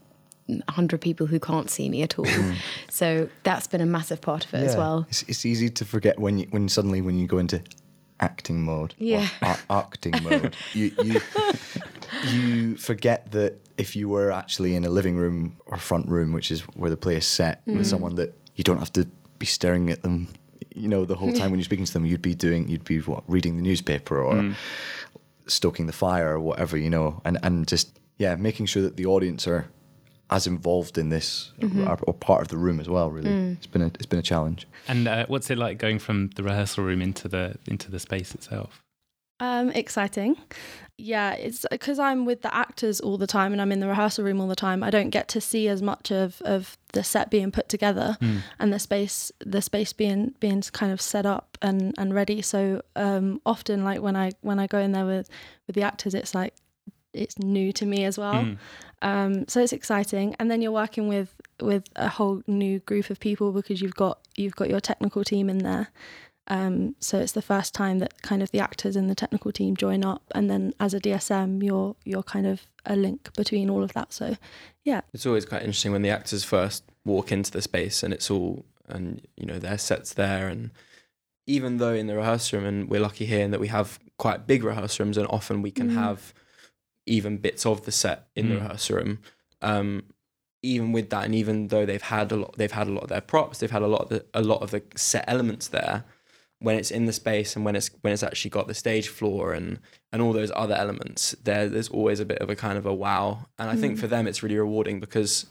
100 0.47 1.00
people 1.01 1.25
who 1.27 1.39
can't 1.39 1.69
see 1.69 1.89
me 1.89 2.01
at 2.03 2.19
all. 2.19 2.25
so 2.89 3.29
that's 3.43 3.67
been 3.67 3.81
a 3.81 3.85
massive 3.85 4.21
part 4.21 4.45
of 4.45 4.53
it 4.53 4.63
as 4.63 4.75
well. 4.75 5.05
It's, 5.09 5.23
it's 5.23 5.45
easy 5.45 5.69
to 5.69 5.85
forget 5.85 6.19
when 6.19 6.39
you, 6.39 6.47
when 6.51 6.67
suddenly 6.69 7.01
when 7.01 7.17
you 7.17 7.27
go 7.27 7.38
into 7.38 7.62
acting 8.19 8.62
mode, 8.62 8.91
or 8.93 9.03
Yeah. 9.03 9.27
a- 9.41 9.57
acting 9.69 10.13
mode, 10.23 10.55
you 10.73 10.91
you 11.01 11.19
you 12.31 12.75
forget 12.77 13.31
that 13.31 13.59
if 13.77 13.95
you 13.95 14.07
were 14.07 14.31
actually 14.31 14.75
in 14.75 14.85
a 14.85 14.89
living 14.89 15.15
room 15.17 15.55
or 15.65 15.77
front 15.77 16.07
room, 16.07 16.31
which 16.33 16.51
is 16.51 16.62
where 16.75 16.89
the 16.89 16.97
play 16.97 17.15
is 17.15 17.25
set, 17.25 17.65
Mm. 17.65 17.77
with 17.77 17.88
someone 17.88 18.15
that 18.15 18.33
you 18.55 18.63
don't 18.63 18.77
have 18.79 18.93
to 18.93 19.07
be 19.39 19.45
staring 19.45 19.89
at 19.89 20.03
them, 20.03 20.27
you 20.75 20.88
know, 20.88 21.05
the 21.05 21.15
whole 21.15 21.33
time 21.33 21.50
when 21.51 21.59
you're 21.59 21.65
speaking 21.65 21.85
to 21.85 21.93
them, 21.93 22.05
you'd 22.05 22.21
be 22.21 22.35
doing, 22.35 22.67
you'd 22.69 22.83
be 22.85 23.00
what, 23.00 23.23
reading 23.27 23.55
the 23.57 23.62
newspaper 23.63 24.21
or 24.21 24.53
stoking 25.47 25.88
the 25.88 25.93
fire 25.93 26.29
or 26.33 26.39
whatever, 26.39 26.77
you 26.77 26.89
know, 26.89 27.21
and 27.25 27.38
and 27.43 27.67
just 27.67 28.00
yeah, 28.17 28.35
making 28.35 28.65
sure 28.67 28.81
that 28.83 28.95
the 28.95 29.05
audience 29.05 29.47
are 29.47 29.65
as 30.30 30.48
involved 30.48 30.98
in 30.98 31.10
this 31.10 31.51
Mm-hmm. 31.60 31.88
or, 31.88 31.98
or 32.08 32.13
part 32.13 32.42
of 32.42 32.48
the 32.48 32.58
room 32.58 32.80
as 32.80 32.89
well. 32.89 33.10
Really, 33.12 33.30
Mm. 33.30 33.58
it's 33.58 33.68
been 33.68 33.82
a 33.82 33.88
it's 33.88 34.06
been 34.06 34.20
a 34.20 34.24
challenge. 34.24 34.68
and 34.88 35.08
uh, 35.08 35.25
what's 35.27 35.50
it 35.50 35.58
like 35.58 35.77
going 35.77 36.00
from 36.00 36.30
the 36.36 36.44
rehearsal 36.44 36.84
room 36.84 37.01
into 37.01 37.27
the 37.27 37.56
into 37.68 37.89
the 37.92 38.00
space 38.00 38.34
itself? 38.36 38.82
Um, 39.39 39.72
exciting. 39.72 40.38
Yeah, 40.98 41.34
it's 41.34 41.65
because 41.70 42.00
I'm 42.00 42.24
with 42.24 42.44
the 42.44 42.56
actors 42.56 43.01
all 43.01 43.18
the 43.18 43.27
time 43.27 43.51
and 43.51 43.62
I'm 43.62 43.72
in 43.72 43.80
the 43.80 43.88
rehearsal 43.88 44.24
room 44.24 44.39
all 44.39 44.48
the 44.48 44.56
time. 44.56 44.84
I 44.84 44.89
don't 44.89 45.10
get 45.10 45.27
to 45.30 45.42
see 45.42 45.68
as 45.68 45.82
much 45.82 46.12
of, 46.12 46.42
of 46.44 46.77
the 46.94 47.03
set 47.03 47.30
being 47.30 47.51
put 47.51 47.68
together 47.68 48.18
and 48.60 48.72
the 48.72 48.80
space 48.80 49.32
the 49.39 49.62
space 49.62 49.92
being 49.92 50.34
being 50.39 50.62
kind 50.62 50.92
of 50.94 51.01
set 51.01 51.25
up 51.25 51.58
and, 51.62 51.94
and 51.98 52.13
ready. 52.13 52.42
So 52.42 52.82
um, 52.96 53.42
often, 53.46 53.84
like 53.84 54.01
when 54.01 54.15
I 54.15 54.32
when 54.42 54.60
I 54.60 54.68
go 54.68 54.77
in 54.80 54.92
there 54.94 55.06
with 55.06 55.30
with 55.68 55.75
the 55.75 55.82
actors, 55.84 56.13
it's 56.13 56.34
like 56.36 56.53
it's 57.13 57.38
new 57.39 57.74
to 57.74 57.86
me 57.86 58.06
as 58.06 58.18
well. 58.18 58.36
Mm. 58.46 58.58
Um, 59.03 59.48
so 59.48 59.62
it's 59.62 59.74
exciting, 59.74 60.36
and 60.39 60.50
then 60.50 60.62
you're 60.62 60.72
working 60.72 61.07
with 61.07 61.36
with 61.62 61.83
a 61.95 62.07
whole 62.10 62.41
new 62.48 62.79
group 62.79 63.10
of 63.10 63.19
people 63.19 63.51
because 63.51 63.81
you've 63.81 63.95
got 63.95 64.19
you've 64.36 64.55
got 64.55 64.69
your 64.69 64.79
technical 64.79 65.24
team 65.24 65.50
in 65.50 65.60
there. 65.60 65.89
Um, 66.48 66.95
so 67.00 67.19
it's 67.19 67.31
the 67.33 67.41
first 67.41 67.74
time 67.74 68.00
that 68.00 68.22
kind 68.22 68.41
of 68.43 68.51
the 68.51 68.60
actors 68.60 68.95
and 68.98 69.10
the 69.10 69.15
technical 69.15 69.51
team 69.51 69.75
join 69.77 70.03
up, 70.03 70.24
and 70.36 70.50
then 70.50 70.74
as 70.79 70.93
a 70.93 71.00
DSM, 71.00 71.63
you're 71.63 71.95
you're 72.05 72.24
kind 72.24 72.48
of 72.48 72.65
a 72.86 72.95
link 72.95 73.29
between 73.36 73.69
all 73.69 73.83
of 73.83 73.93
that. 73.93 74.12
So 74.13 74.36
yeah, 74.83 75.01
It's 75.13 75.25
always 75.25 75.45
quite 75.45 75.62
interesting 75.62 75.91
when 75.93 76.01
the 76.01 76.10
actors 76.10 76.43
first 76.43 76.83
walk 77.05 77.31
into 77.31 77.51
the 77.51 77.62
space 77.62 78.03
and 78.03 78.13
it's 78.13 78.29
all 78.31 78.65
and 78.89 79.22
you 79.38 79.45
know 79.45 79.60
their 79.60 79.77
sets 79.77 80.13
there 80.13 80.48
and 80.50 80.72
even 81.48 81.77
though 81.77 81.93
in 81.93 82.07
the 82.07 82.15
rehearsal 82.15 82.60
room 82.60 82.67
and 82.67 82.89
we're 82.89 83.00
lucky 83.01 83.25
here 83.25 83.39
in 83.43 83.51
that 83.51 83.60
we 83.60 83.67
have 83.67 84.00
quite 84.17 84.45
big 84.48 84.63
rehearsal 84.63 85.03
rooms 85.05 85.17
and 85.17 85.27
often 85.27 85.62
we 85.62 85.72
can 85.72 85.89
Mm. 85.89 85.95
have 85.95 86.33
even 87.05 87.38
bits 87.38 87.65
of 87.65 87.86
the 87.86 87.91
set 87.91 88.27
in 88.36 88.50
the 88.50 88.55
Mm. 88.55 88.62
rehearsal 88.62 88.95
room 88.98 89.19
um 89.62 90.03
even 90.65 90.93
with 90.93 91.10
that, 91.10 91.25
and 91.25 91.36
even 91.36 91.67
though 91.67 91.86
they've 91.86 92.01
had 92.01 92.31
a 92.31 92.38
lot, 92.38 92.55
they've 92.57 92.72
had 92.72 92.88
a 92.88 92.91
lot 92.91 93.03
of 93.03 93.10
their 93.10 93.19
props, 93.19 93.57
they've 93.60 93.69
had 93.69 93.81
a 93.81 93.88
lot 93.88 94.03
of 94.03 94.07
the, 94.10 94.25
a 94.33 94.41
lot 94.41 94.62
of 94.62 94.72
the 94.72 94.81
set 94.95 95.25
elements 95.27 95.67
there. 95.67 96.05
When 96.60 96.77
it's 96.77 96.89
in 96.89 97.05
the 97.05 97.12
space 97.12 97.57
and 97.57 97.65
when 97.65 97.75
it's 97.75 97.89
when 98.00 98.13
it's 98.13 98.24
actually 98.24 98.51
got 98.51 98.67
the 98.67 98.74
stage 98.74 99.10
floor 99.10 99.51
and 99.51 99.79
and 100.13 100.22
all 100.22 100.31
those 100.31 100.53
other 100.55 100.74
elements, 100.75 101.36
there 101.43 101.67
there's 101.67 101.89
always 101.89 102.22
a 102.22 102.25
bit 102.25 102.38
of 102.39 102.50
a 102.50 102.55
kind 102.55 102.77
of 102.77 102.86
a 102.86 102.93
wow. 102.93 103.48
And 103.60 103.69
I 103.69 103.75
think 103.75 103.98
Mm. 103.98 104.00
for 104.00 104.07
them 104.07 104.25
it's 104.25 104.41
really 104.41 104.55
rewarding 104.57 105.01
because 105.01 105.48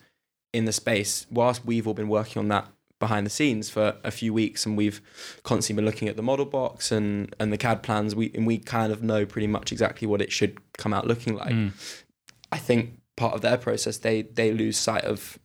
in 0.55 0.65
the 0.65 0.73
space, 0.73 1.27
whilst 1.31 1.67
we've 1.67 1.87
all 1.87 1.93
been 1.93 2.09
working 2.09 2.41
on 2.41 2.49
that 2.49 2.72
behind 3.03 3.27
the 3.27 3.31
scenes 3.31 3.69
for 3.69 3.97
a 4.05 4.13
few 4.13 4.33
weeks 4.33 4.65
and 4.65 4.77
we've 4.77 5.01
constantly 5.43 5.83
been 5.83 5.85
looking 5.85 6.07
at 6.07 6.15
the 6.15 6.23
model 6.23 6.47
box 6.47 6.93
and 6.93 7.35
and 7.41 7.53
the 7.53 7.59
CAD 7.59 7.83
plans, 7.83 8.15
we 8.15 8.31
and 8.33 8.47
we 8.47 8.59
kind 8.59 8.93
of 8.93 9.03
know 9.03 9.27
pretty 9.27 9.49
much 9.49 9.73
exactly 9.73 10.07
what 10.07 10.23
it 10.23 10.31
should 10.31 10.57
come 10.79 10.95
out 10.95 11.05
looking 11.05 11.35
like. 11.35 11.53
Mm. 11.53 11.73
I 12.53 12.59
think 12.59 13.01
part 13.17 13.35
of 13.35 13.41
their 13.41 13.59
process 13.59 13.99
they 13.99 14.23
they 14.23 14.53
lose 14.53 14.79
sight 14.79 15.05
of 15.05 15.41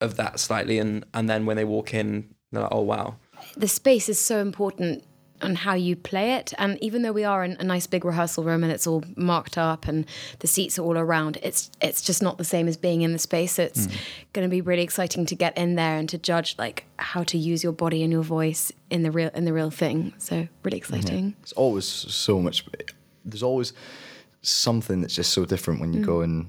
of 0.00 0.16
that 0.16 0.40
slightly 0.40 0.78
and 0.78 1.04
and 1.12 1.28
then 1.28 1.44
when 1.44 1.56
they 1.56 1.64
walk 1.64 1.92
in 1.92 2.34
they're 2.50 2.62
like 2.62 2.72
oh 2.72 2.80
wow 2.80 3.16
the 3.56 3.68
space 3.68 4.08
is 4.08 4.18
so 4.18 4.38
important 4.38 5.04
on 5.42 5.54
how 5.56 5.74
you 5.74 5.96
play 5.96 6.34
it. 6.34 6.52
And 6.58 6.78
even 6.82 7.02
though 7.02 7.12
we 7.12 7.24
are 7.24 7.44
in 7.44 7.56
a 7.58 7.64
nice 7.64 7.86
big 7.86 8.04
rehearsal 8.04 8.44
room 8.44 8.62
and 8.62 8.72
it's 8.72 8.86
all 8.86 9.04
marked 9.16 9.58
up 9.58 9.86
and 9.86 10.06
the 10.38 10.46
seats 10.46 10.78
are 10.78 10.82
all 10.82 10.96
around, 10.96 11.38
it's 11.42 11.70
it's 11.80 12.02
just 12.02 12.22
not 12.22 12.38
the 12.38 12.44
same 12.44 12.68
as 12.68 12.76
being 12.76 13.02
in 13.02 13.12
the 13.12 13.18
space. 13.18 13.52
So 13.52 13.64
it's 13.64 13.86
hmm. 13.86 13.92
going 14.32 14.48
to 14.48 14.50
be 14.50 14.60
really 14.60 14.82
exciting 14.82 15.26
to 15.26 15.34
get 15.34 15.56
in 15.58 15.74
there 15.74 15.96
and 15.96 16.08
to 16.08 16.18
judge 16.18 16.56
like 16.58 16.84
how 16.98 17.24
to 17.24 17.38
use 17.38 17.62
your 17.62 17.72
body 17.72 18.02
and 18.02 18.12
your 18.12 18.22
voice 18.22 18.72
in 18.90 19.02
the 19.02 19.10
real 19.10 19.30
in 19.34 19.44
the 19.44 19.52
real 19.52 19.70
thing. 19.70 20.14
So 20.18 20.48
really 20.62 20.78
mhm. 20.78 20.82
exciting. 20.82 21.36
It's 21.42 21.52
always 21.52 21.86
so 21.86 22.40
much. 22.40 22.64
There's 23.24 23.42
always 23.42 23.72
something 24.42 25.00
that's 25.00 25.14
just 25.14 25.32
so 25.32 25.44
different 25.44 25.80
when 25.80 25.92
you 25.92 26.04
go 26.04 26.18
mm. 26.18 26.24
and 26.24 26.48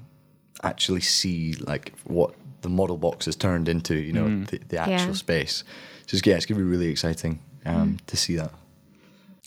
actually 0.63 0.99
see 0.99 1.53
like 1.53 1.93
what 2.03 2.35
the 2.61 2.69
model 2.69 2.97
box 2.97 3.25
has 3.25 3.35
turned 3.35 3.69
into. 3.69 3.95
You 3.95 4.13
know, 4.13 4.25
mm. 4.25 4.47
the, 4.47 4.59
the 4.67 4.77
actual 4.77 5.07
Yeah. 5.07 5.13
space. 5.13 5.63
Just 6.05 6.25
yeah, 6.27 6.35
it's 6.35 6.45
gonna 6.45 6.59
be 6.59 6.65
really 6.65 6.87
exciting 6.87 7.39
um, 7.65 7.93
mm. 7.93 8.05
to 8.07 8.17
see 8.17 8.35
that. 8.35 8.51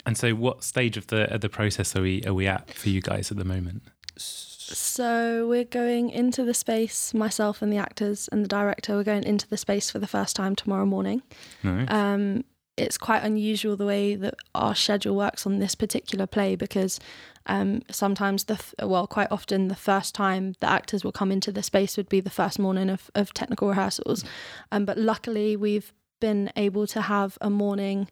And 0.08 0.16
so, 0.16 0.32
what 0.32 0.64
stage 0.64 0.96
of 0.96 1.08
the 1.08 1.30
of 1.30 1.42
the 1.42 1.50
process 1.50 1.94
are 1.94 2.00
we 2.00 2.24
are 2.24 2.32
we 2.32 2.46
at 2.46 2.70
for 2.70 2.88
you 2.88 3.02
guys 3.02 3.30
at 3.30 3.36
the 3.36 3.44
moment? 3.44 3.82
So 4.16 5.46
we're 5.46 5.64
going 5.64 6.08
into 6.08 6.44
the 6.44 6.54
space, 6.54 7.12
myself 7.12 7.60
and 7.60 7.70
the 7.70 7.76
actors 7.76 8.26
and 8.32 8.42
the 8.42 8.48
director, 8.48 8.94
we're 8.94 9.04
going 9.04 9.24
into 9.24 9.46
the 9.46 9.58
space 9.58 9.90
for 9.90 9.98
the 9.98 10.06
first 10.06 10.34
time 10.34 10.56
tomorrow 10.56 10.86
morning. 10.86 11.20
No. 11.62 11.84
Um, 11.88 12.44
it's 12.78 12.96
quite 12.96 13.22
unusual 13.22 13.76
the 13.76 13.84
way 13.84 14.14
that 14.14 14.34
our 14.54 14.74
schedule 14.74 15.14
works 15.14 15.44
on 15.46 15.58
this 15.58 15.74
particular 15.74 16.26
play 16.26 16.56
because 16.56 16.98
um, 17.44 17.82
sometimes 17.90 18.44
the 18.44 18.54
f- 18.54 18.74
well, 18.82 19.06
quite 19.06 19.28
often 19.30 19.68
the 19.68 19.74
first 19.74 20.14
time 20.14 20.54
the 20.60 20.70
actors 20.70 21.04
will 21.04 21.12
come 21.12 21.30
into 21.30 21.52
the 21.52 21.62
space 21.62 21.98
would 21.98 22.08
be 22.08 22.20
the 22.20 22.30
first 22.30 22.58
morning 22.58 22.88
of, 22.88 23.10
of 23.14 23.34
technical 23.34 23.68
rehearsals. 23.68 24.24
Um, 24.72 24.86
but 24.86 24.96
luckily, 24.96 25.54
we've 25.54 25.92
been 26.18 26.50
able 26.56 26.86
to 26.86 27.02
have 27.02 27.36
a 27.42 27.50
morning 27.50 28.08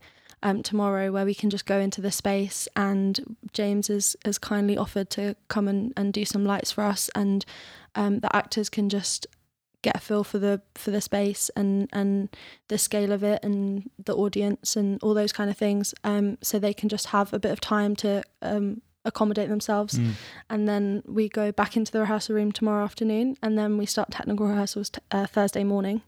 um, 0.46 0.62
tomorrow 0.62 1.06
where 1.14 1.24
we 1.30 1.34
can 1.34 1.50
just 1.50 1.66
go 1.66 1.78
into 1.86 2.00
the 2.00 2.10
space 2.12 2.68
and 2.76 3.36
James 3.52 3.88
has, 3.88 4.16
has 4.24 4.38
kindly 4.38 4.76
offered 4.84 5.08
to 5.10 5.34
come 5.48 5.66
and, 5.72 5.92
and 5.96 6.12
do 6.12 6.24
some 6.24 6.44
lights 6.44 6.70
for 6.72 6.84
us 6.84 7.10
and 7.14 7.44
um, 7.94 8.20
the 8.20 8.34
actors 8.34 8.68
can 8.70 8.88
just 8.88 9.26
get 9.82 9.96
a 9.96 10.00
feel 10.00 10.24
for 10.24 10.38
the 10.38 10.60
for 10.74 10.90
the 10.90 11.00
space 11.00 11.50
and 11.56 11.88
and 11.92 12.28
the 12.68 12.78
scale 12.78 13.12
of 13.12 13.22
it 13.22 13.38
and 13.44 13.90
the 14.04 14.14
audience 14.24 14.76
and 14.76 15.00
all 15.02 15.14
those 15.14 15.32
kind 15.32 15.50
of 15.50 15.56
things 15.56 15.94
um, 16.02 16.38
so 16.42 16.58
they 16.58 16.74
can 16.74 16.88
just 16.88 17.06
have 17.06 17.32
a 17.32 17.38
bit 17.38 17.52
of 17.52 17.60
time 17.60 17.94
to 17.94 18.22
um, 18.42 18.80
accommodate 19.04 19.48
themselves 19.48 19.98
Mm. 19.98 20.12
and 20.50 20.68
then 20.68 21.02
we 21.06 21.28
go 21.28 21.52
back 21.52 21.76
into 21.76 21.92
the 21.92 22.00
rehearsal 22.00 22.34
room 22.34 22.50
tomorrow 22.52 22.84
afternoon 22.84 23.36
and 23.42 23.56
then 23.58 23.78
we 23.78 23.86
start 23.86 24.10
technical 24.10 24.46
rehearsals 24.48 24.90
t- 24.90 25.00
uh, 25.16 25.26
Thursday 25.26 25.64
morning 25.64 26.02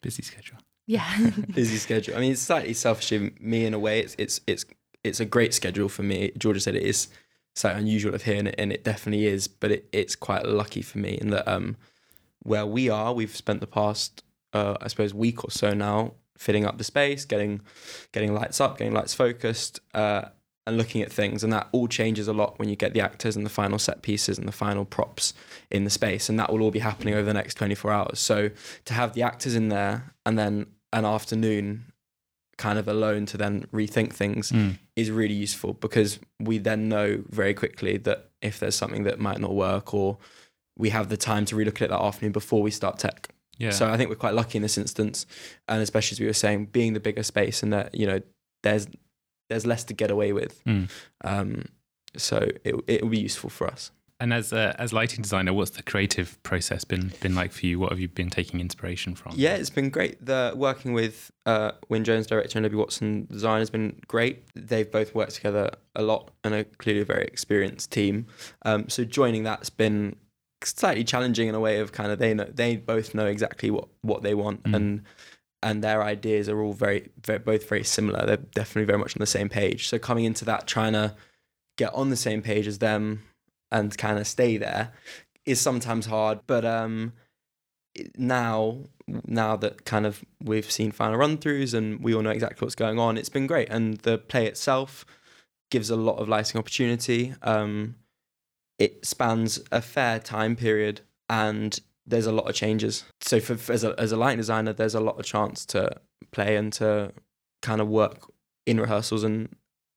Busy 0.00 0.22
schedule. 0.22 0.58
Yeah. 0.88 1.30
Busy 1.54 1.76
schedule. 1.86 2.16
I 2.16 2.20
mean 2.20 2.32
it's 2.32 2.40
slightly 2.40 2.72
selfish 2.72 3.12
of 3.12 3.38
me 3.40 3.66
in 3.66 3.74
a 3.74 3.78
way. 3.78 4.00
It's 4.00 4.16
it's 4.18 4.40
it's 4.46 4.64
it's 5.04 5.20
a 5.20 5.26
great 5.26 5.54
schedule 5.54 5.88
for 5.88 6.02
me. 6.02 6.32
Georgia 6.36 6.60
said 6.60 6.74
it 6.74 6.82
is 6.82 7.08
slightly 7.54 7.82
unusual 7.82 8.14
of 8.14 8.22
here 8.22 8.36
and 8.36 8.48
it, 8.48 8.54
and 8.56 8.72
it 8.72 8.84
definitely 8.84 9.26
is 9.26 9.48
but 9.48 9.72
it, 9.72 9.88
it's 9.92 10.14
quite 10.14 10.46
lucky 10.46 10.80
for 10.80 10.98
me 10.98 11.18
in 11.20 11.30
that 11.30 11.46
um 11.48 11.76
where 12.44 12.64
we 12.64 12.88
are 12.88 13.12
we've 13.12 13.34
spent 13.34 13.60
the 13.60 13.66
past 13.66 14.22
uh, 14.52 14.76
i 14.80 14.86
suppose 14.86 15.12
week 15.12 15.42
or 15.42 15.50
so 15.50 15.74
now 15.74 16.12
fitting 16.36 16.64
up 16.64 16.78
the 16.78 16.84
space 16.84 17.24
getting 17.24 17.60
getting 18.12 18.32
lights 18.32 18.60
up 18.60 18.78
getting 18.78 18.94
lights 18.94 19.12
focused 19.12 19.80
uh 19.92 20.26
and 20.68 20.76
looking 20.76 21.00
at 21.00 21.10
things. 21.10 21.42
And 21.42 21.52
that 21.54 21.68
all 21.72 21.88
changes 21.88 22.28
a 22.28 22.32
lot 22.34 22.58
when 22.58 22.68
you 22.68 22.76
get 22.76 22.92
the 22.92 23.00
actors 23.00 23.36
and 23.36 23.44
the 23.44 23.50
final 23.50 23.78
set 23.78 24.02
pieces 24.02 24.36
and 24.38 24.46
the 24.46 24.52
final 24.52 24.84
props 24.84 25.32
in 25.70 25.84
the 25.84 25.90
space 25.90 26.28
and 26.28 26.38
that 26.38 26.52
will 26.52 26.60
all 26.60 26.70
be 26.70 26.78
happening 26.78 27.14
over 27.14 27.24
the 27.24 27.32
next 27.32 27.54
24 27.54 27.90
hours. 27.90 28.20
So 28.20 28.50
to 28.84 28.94
have 28.94 29.14
the 29.14 29.22
actors 29.22 29.54
in 29.54 29.70
there 29.70 30.12
and 30.26 30.38
then 30.38 30.66
an 30.92 31.04
afternoon 31.04 31.92
kind 32.56 32.78
of 32.78 32.88
alone 32.88 33.24
to 33.26 33.36
then 33.36 33.62
rethink 33.72 34.12
things 34.12 34.50
Mm. 34.50 34.78
is 34.96 35.10
really 35.10 35.34
useful 35.34 35.74
because 35.74 36.18
we 36.40 36.58
then 36.58 36.88
know 36.88 37.22
very 37.28 37.54
quickly 37.54 37.96
that 37.98 38.30
if 38.42 38.58
there's 38.58 38.74
something 38.74 39.04
that 39.04 39.20
might 39.20 39.38
not 39.38 39.54
work 39.54 39.94
or 39.94 40.18
we 40.76 40.90
have 40.90 41.08
the 41.08 41.16
time 41.16 41.44
to 41.44 41.54
relook 41.56 41.76
at 41.76 41.82
it 41.82 41.90
that 41.90 42.00
afternoon 42.00 42.32
before 42.32 42.62
we 42.62 42.70
start 42.70 42.98
tech. 42.98 43.28
Yeah. 43.58 43.70
So 43.70 43.88
I 43.88 43.96
think 43.96 44.08
we're 44.10 44.16
quite 44.16 44.34
lucky 44.34 44.56
in 44.58 44.62
this 44.62 44.78
instance, 44.78 45.26
and 45.68 45.82
especially 45.82 46.14
as 46.14 46.20
we 46.20 46.26
were 46.26 46.32
saying, 46.32 46.66
being 46.66 46.92
the 46.94 47.00
bigger 47.00 47.22
space 47.24 47.62
and 47.62 47.72
that 47.72 47.94
you 47.94 48.06
know 48.06 48.20
there's 48.62 48.86
there's 49.50 49.66
less 49.66 49.82
to 49.84 49.94
get 49.94 50.10
away 50.10 50.32
with. 50.32 50.62
Mm. 50.64 50.88
Um, 51.24 51.64
so 52.16 52.48
it 52.64 52.74
it 52.86 53.02
will 53.02 53.10
be 53.10 53.18
useful 53.20 53.50
for 53.50 53.66
us. 53.66 53.90
And 54.20 54.32
as 54.32 54.52
a, 54.52 54.74
as 54.80 54.92
lighting 54.92 55.22
designer, 55.22 55.52
what's 55.52 55.70
the 55.70 55.82
creative 55.82 56.42
process 56.42 56.82
been 56.82 57.12
been 57.20 57.36
like 57.36 57.52
for 57.52 57.66
you? 57.66 57.78
What 57.78 57.90
have 57.90 58.00
you 58.00 58.08
been 58.08 58.30
taking 58.30 58.58
inspiration 58.60 59.14
from? 59.14 59.32
Yeah, 59.36 59.54
it's 59.54 59.70
been 59.70 59.90
great. 59.90 60.24
The 60.24 60.52
working 60.56 60.92
with 60.92 61.30
uh, 61.46 61.72
Wyn 61.88 62.02
Jones, 62.02 62.26
director, 62.26 62.58
and 62.58 62.64
Libby 62.64 62.76
Watson, 62.76 63.26
design, 63.30 63.60
has 63.60 63.70
been 63.70 64.00
great. 64.08 64.42
They've 64.56 64.90
both 64.90 65.14
worked 65.14 65.36
together 65.36 65.70
a 65.94 66.02
lot 66.02 66.32
and 66.42 66.52
are 66.52 66.64
clearly 66.64 67.02
a 67.02 67.04
very 67.04 67.24
experienced 67.24 67.92
team. 67.92 68.26
Um, 68.62 68.88
so 68.88 69.04
joining 69.04 69.44
that's 69.44 69.70
been 69.70 70.16
slightly 70.64 71.04
challenging 71.04 71.46
in 71.46 71.54
a 71.54 71.60
way 71.60 71.78
of 71.78 71.92
kind 71.92 72.10
of 72.10 72.18
they 72.18 72.34
know 72.34 72.50
they 72.52 72.76
both 72.76 73.14
know 73.14 73.26
exactly 73.26 73.70
what 73.70 73.86
what 74.00 74.22
they 74.22 74.34
want 74.34 74.64
Mm. 74.64 74.74
and 74.74 75.02
and 75.62 75.82
their 75.84 76.02
ideas 76.02 76.48
are 76.48 76.60
all 76.60 76.72
very, 76.72 77.08
very 77.24 77.38
both 77.38 77.68
very 77.68 77.84
similar. 77.84 78.26
They're 78.26 78.36
definitely 78.36 78.86
very 78.86 78.98
much 78.98 79.16
on 79.16 79.20
the 79.20 79.26
same 79.26 79.48
page. 79.48 79.88
So 79.88 79.98
coming 79.98 80.24
into 80.24 80.44
that, 80.44 80.66
trying 80.66 80.94
to 80.94 81.14
get 81.76 81.94
on 81.94 82.10
the 82.10 82.16
same 82.16 82.42
page 82.42 82.66
as 82.66 82.78
them 82.78 83.22
and 83.70 83.96
kind 83.98 84.18
of 84.18 84.26
stay 84.26 84.56
there 84.56 84.92
is 85.46 85.60
sometimes 85.60 86.06
hard. 86.06 86.40
But 86.46 86.64
um, 86.64 87.12
now, 88.16 88.78
now 89.26 89.56
that 89.56 89.84
kind 89.84 90.06
of 90.06 90.24
we've 90.42 90.70
seen 90.70 90.92
final 90.92 91.16
run 91.16 91.38
throughs 91.38 91.74
and 91.74 92.02
we 92.02 92.14
all 92.14 92.22
know 92.22 92.30
exactly 92.30 92.64
what's 92.64 92.74
going 92.74 92.98
on, 92.98 93.16
it's 93.16 93.28
been 93.28 93.46
great. 93.46 93.68
And 93.70 93.98
the 93.98 94.18
play 94.18 94.46
itself 94.46 95.04
gives 95.70 95.90
a 95.90 95.96
lot 95.96 96.16
of 96.18 96.28
lighting 96.28 96.58
opportunity. 96.58 97.34
Um, 97.42 97.96
it 98.78 99.04
spans 99.04 99.60
a 99.72 99.82
fair 99.82 100.18
time 100.18 100.54
period 100.56 101.00
and 101.28 101.78
there's 102.06 102.26
a 102.26 102.32
lot 102.32 102.48
of 102.48 102.54
changes. 102.54 103.04
So 103.20 103.40
for, 103.40 103.56
for 103.56 103.72
as 103.72 103.84
a 103.84 103.94
as 103.98 104.12
a 104.12 104.16
lighting 104.16 104.38
designer, 104.38 104.72
there's 104.72 104.94
a 104.94 105.00
lot 105.00 105.18
of 105.18 105.24
chance 105.26 105.66
to 105.66 105.90
play 106.30 106.56
and 106.56 106.72
to 106.74 107.12
kind 107.60 107.80
of 107.80 107.88
work 107.88 108.30
in 108.66 108.80
rehearsals 108.80 109.24
and 109.24 109.54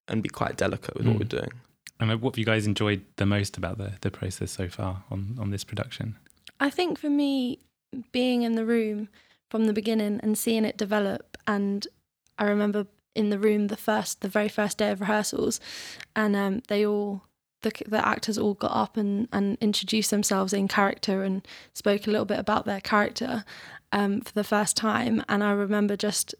and 0.07 0.23
be 0.23 0.29
quite 0.29 0.57
delicate 0.57 0.95
with 0.97 1.05
what 1.05 1.15
Mm. 1.15 1.19
we're 1.19 1.39
doing. 1.39 1.51
And 2.01 2.21
what 2.21 2.33
have 2.33 2.39
you 2.39 2.45
guys 2.45 2.65
enjoyed 2.65 3.05
the 3.17 3.27
most 3.27 3.57
about 3.57 3.77
the, 3.77 3.93
the 4.01 4.09
process 4.09 4.51
so 4.51 4.67
far 4.67 5.03
on, 5.11 5.37
on 5.39 5.51
this 5.51 5.63
production? 5.63 6.17
I 6.59 6.71
think 6.71 6.97
for 6.97 7.11
me, 7.11 7.59
being 8.11 8.41
in 8.41 8.53
the 8.55 8.65
room 8.65 9.07
from 9.51 9.65
the 9.65 9.73
beginning 9.73 10.19
and 10.23 10.35
seeing 10.37 10.65
it 10.65 10.77
develop, 10.77 11.37
and 11.45 11.87
I 12.39 12.45
remember 12.45 12.87
in 13.13 13.29
the 13.29 13.37
room 13.37 13.67
the 13.67 13.77
first, 13.77 14.21
the 14.21 14.29
very 14.29 14.49
first 14.49 14.79
day 14.79 14.89
of 14.89 15.01
rehearsals, 15.01 15.59
and 16.15 16.35
um, 16.35 16.63
they 16.69 16.85
all, 16.85 17.23
the 17.61 17.71
the 17.87 18.05
actors 18.05 18.37
all 18.37 18.55
got 18.55 18.71
up 18.71 18.97
and 18.97 19.27
and 19.31 19.57
introduced 19.61 20.09
themselves 20.09 20.53
in 20.53 20.67
character 20.67 21.21
and 21.23 21.47
spoke 21.75 22.07
a 22.07 22.09
little 22.09 22.25
bit 22.25 22.39
about 22.39 22.65
their 22.65 22.81
character 22.81 23.43
um, 23.91 24.21
for 24.21 24.33
the 24.33 24.43
first 24.43 24.75
time, 24.75 25.23
and 25.29 25.43
I 25.43 25.51
remember 25.51 25.95
just 25.95 26.33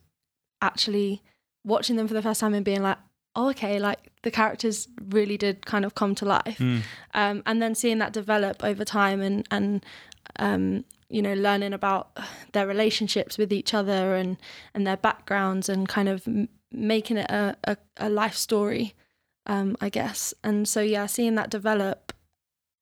actually 0.61 1.21
watching 1.63 1.97
them 1.97 2.07
for 2.07 2.15
the 2.15 2.23
first 2.23 2.39
time 2.39 2.55
and 2.55 2.65
being 2.65 2.81
like. 2.81 2.97
Oh, 3.35 3.49
okay, 3.51 3.79
like 3.79 3.99
the 4.23 4.31
characters 4.31 4.87
really 5.09 5.37
did 5.37 5.65
kind 5.65 5.85
of 5.85 5.95
come 5.95 6.15
to 6.15 6.25
life. 6.25 6.57
Mm. 6.59 6.81
um, 7.13 7.43
and 7.45 7.61
then 7.61 7.75
seeing 7.75 7.99
that 7.99 8.13
develop 8.13 8.63
over 8.63 8.83
time 8.85 9.21
and 9.21 9.47
and 9.51 9.85
um, 10.37 10.83
you 11.09 11.21
know 11.21 11.33
learning 11.33 11.73
about 11.73 12.17
their 12.53 12.67
relationships 12.67 13.37
with 13.37 13.51
each 13.53 13.73
other 13.73 14.15
and 14.15 14.37
and 14.73 14.85
their 14.85 14.97
backgrounds 14.97 15.69
and 15.69 15.87
kind 15.87 16.09
of 16.09 16.27
m- 16.27 16.49
making 16.71 17.17
it 17.17 17.29
a, 17.31 17.55
a, 17.65 17.77
a 17.97 18.09
life 18.09 18.35
story 18.35 18.93
um, 19.47 19.75
I 19.81 19.89
guess. 19.89 20.33
And 20.43 20.67
so 20.67 20.81
yeah 20.81 21.05
seeing 21.05 21.35
that 21.35 21.49
develop 21.49 22.13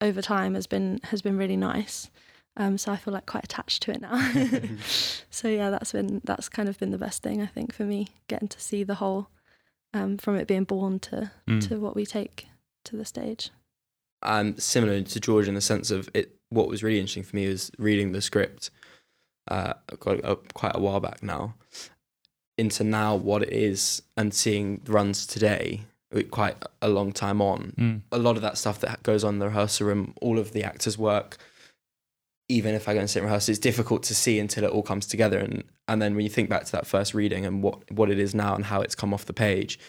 over 0.01 0.21
time 0.21 0.55
has 0.55 0.67
been 0.67 0.99
has 1.05 1.21
been 1.21 1.37
really 1.37 1.57
nice. 1.57 2.09
Um, 2.57 2.77
so 2.77 2.91
I 2.91 2.97
feel 2.97 3.13
like 3.13 3.25
quite 3.25 3.45
attached 3.45 3.83
to 3.83 3.91
it 3.91 4.01
now. 4.01 4.17
So 5.31 5.47
yeah 5.47 5.69
that's 5.69 5.91
been 5.91 6.21
that's 6.25 6.49
kind 6.49 6.67
of 6.67 6.77
been 6.79 6.91
the 6.91 6.97
best 6.97 7.23
thing 7.23 7.41
I 7.41 7.45
think 7.45 7.73
for 7.73 7.83
me 7.83 8.07
getting 8.27 8.47
to 8.49 8.59
see 8.59 8.83
the 8.83 8.95
whole 8.95 9.29
um, 9.93 10.17
from 10.17 10.35
it 10.35 10.47
being 10.47 10.63
born 10.65 10.99
to 10.99 11.31
Mm. 11.47 11.67
to 11.67 11.79
what 11.79 11.95
we 11.95 12.05
take 12.05 12.47
to 12.85 12.95
the 12.95 13.05
stage 13.05 13.49
I'm 14.21 14.57
similar 14.57 15.01
to 15.01 15.19
George 15.19 15.47
in 15.47 15.53
the 15.55 15.61
sense 15.61 15.91
of 15.91 16.09
it. 16.13 16.35
What 16.49 16.67
was 16.67 16.83
really 16.83 16.99
interesting 16.99 17.23
for 17.23 17.35
me 17.37 17.47
was 17.47 17.71
reading 17.77 18.11
the 18.11 18.21
script 18.21 18.69
uh, 19.47 19.73
got 19.99 20.23
uh, 20.25 20.35
quite 20.53 20.75
a 20.75 20.79
while 20.79 20.99
back 20.99 21.23
now, 21.23 21.55
into 22.57 22.83
now 22.83 23.15
what 23.15 23.41
it 23.43 23.53
is 23.53 24.01
and 24.17 24.33
seeing 24.33 24.81
runs 24.85 25.25
today, 25.25 25.81
uh, 26.13 26.21
quite 26.29 26.57
a 26.81 26.89
long 26.89 27.11
time 27.13 27.41
on. 27.41 27.73
Mm. 27.79 28.01
A 28.11 28.17
lot 28.19 28.35
of 28.35 28.41
that 28.41 28.57
stuff 28.57 28.79
that 28.81 29.01
goes 29.03 29.23
on 29.23 29.35
in 29.35 29.39
the 29.39 29.47
rehearsal 29.47 29.87
room, 29.87 30.13
all 30.21 30.37
of 30.37 30.51
the 30.51 30.63
actors' 30.63 30.97
work, 30.97 31.37
even 32.49 32.73
if 32.73 32.89
I 32.89 32.93
go 32.93 32.99
and 32.99 33.09
sit 33.09 33.19
in 33.19 33.25
rehearsal, 33.25 33.51
it's 33.51 33.59
difficult 33.59 34.03
to 34.03 34.15
see 34.15 34.39
until 34.39 34.63
it 34.63 34.71
all 34.71 34.83
comes 34.83 35.05
together. 35.05 35.39
And 35.39 35.63
and 35.87 36.01
then 36.01 36.15
when 36.15 36.23
you 36.23 36.29
think 36.29 36.49
back 36.49 36.65
to 36.65 36.71
that 36.73 36.87
first 36.87 37.13
reading 37.13 37.45
and 37.45 37.63
what 37.63 37.89
what 37.91 38.09
it 38.09 38.19
is 38.19 38.35
now 38.35 38.55
and 38.55 38.65
how 38.65 38.81
it's 38.81 38.95
come 38.95 39.13
off 39.13 39.25
the 39.25 39.33
page, 39.33 39.79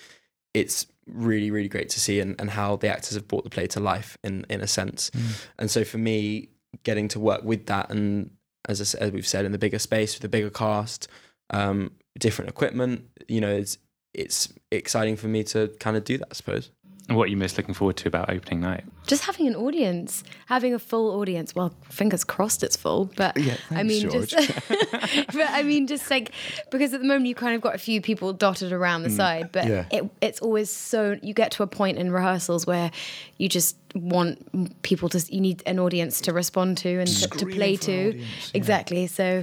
it's 0.55 0.87
really 1.07 1.51
really 1.51 1.69
great 1.69 1.89
to 1.89 1.99
see 1.99 2.21
and, 2.21 2.41
and 2.41 2.51
how 2.51 2.77
the 2.77 2.89
actors 2.89 3.15
have 3.15 3.27
brought 3.27 3.43
the 3.43 3.51
play 3.51 3.67
to 3.67 3.81
life 3.81 4.17
in 4.23 4.47
in 4.49 4.61
a 4.61 4.67
sense. 4.67 5.11
Mm. 5.11 5.47
And 5.59 5.71
so 5.71 5.85
for 5.85 5.99
me, 5.99 6.51
getting 6.85 7.09
to 7.09 7.19
work 7.19 7.43
with 7.43 7.67
that 7.67 7.91
and 7.91 8.31
as 8.69 8.95
I, 8.95 8.99
as 8.99 9.11
we've 9.11 9.27
said 9.27 9.45
in 9.45 9.53
the 9.53 9.59
bigger 9.59 9.79
space 9.79 10.15
with 10.15 10.25
a 10.25 10.29
bigger 10.29 10.51
cast, 10.51 11.09
um, 11.51 11.93
different 12.19 12.51
equipment, 12.51 13.07
you 13.27 13.41
know, 13.41 13.51
it's 13.51 13.79
it's 14.13 14.53
exciting 14.71 15.17
for 15.17 15.29
me 15.29 15.45
to 15.45 15.69
kind 15.79 15.97
of 15.97 16.05
do 16.05 16.19
that, 16.19 16.29
I 16.31 16.35
suppose. 16.35 16.71
And 17.11 17.17
what 17.17 17.25
are 17.25 17.31
you 17.33 17.37
most 17.37 17.59
looking 17.59 17.75
forward 17.75 17.97
to 17.97 18.09
about 18.09 18.31
opening 18.31 18.61
night? 18.61 18.85
Just 19.09 19.25
having 19.25 19.49
an 19.49 19.57
audience, 19.57 20.23
having 20.47 20.75
a 20.75 20.79
full 20.79 21.11
audience. 21.21 21.57
Well, 21.57 21.75
fingers 21.89 22.23
crossed 22.23 22.63
it's 22.63 22.77
full, 22.77 23.11
but 23.17 23.37
Yeah, 23.37 23.57
I 23.69 23.83
mean, 23.83 24.09
George. 24.09 24.31
just, 24.31 24.69
but 24.69 25.51
I 25.51 25.65
mean, 25.65 25.89
just 25.89 26.09
like 26.09 26.31
because 26.71 26.95
at 26.95 27.01
the 27.01 27.07
moment 27.09 27.27
you 27.27 27.35
kind 27.35 27.57
of 27.57 27.63
got 27.63 27.75
a 27.75 27.79
few 27.79 28.01
people 28.01 28.33
dotted 28.33 28.73
around 28.73 29.03
the 29.03 29.09
mm. 29.09 29.17
side, 29.17 29.51
but 29.51 29.67
Yeah. 29.67 29.87
it, 29.91 30.09
it's 30.21 30.39
always 30.39 30.71
so 30.71 31.19
you 31.21 31.35
get 31.35 31.51
to 31.53 31.65
a 31.65 31.67
point 31.67 31.99
in 31.99 32.13
rehearsals 32.13 32.65
where 32.65 32.93
you 33.39 33.49
just 33.49 33.77
want 33.97 34.83
people 34.83 35.09
to, 35.09 35.35
you 35.35 35.41
need 35.41 35.65
an 35.67 35.81
audience 35.81 36.21
to 36.21 36.33
respond 36.33 36.79
to 36.79 37.01
and 37.01 37.09
to, 37.09 37.29
to 37.29 37.47
play 37.47 37.75
to, 37.75 38.11
audience, 38.11 38.17
yeah. 38.21 38.51
exactly. 38.55 39.09
So, 39.09 39.43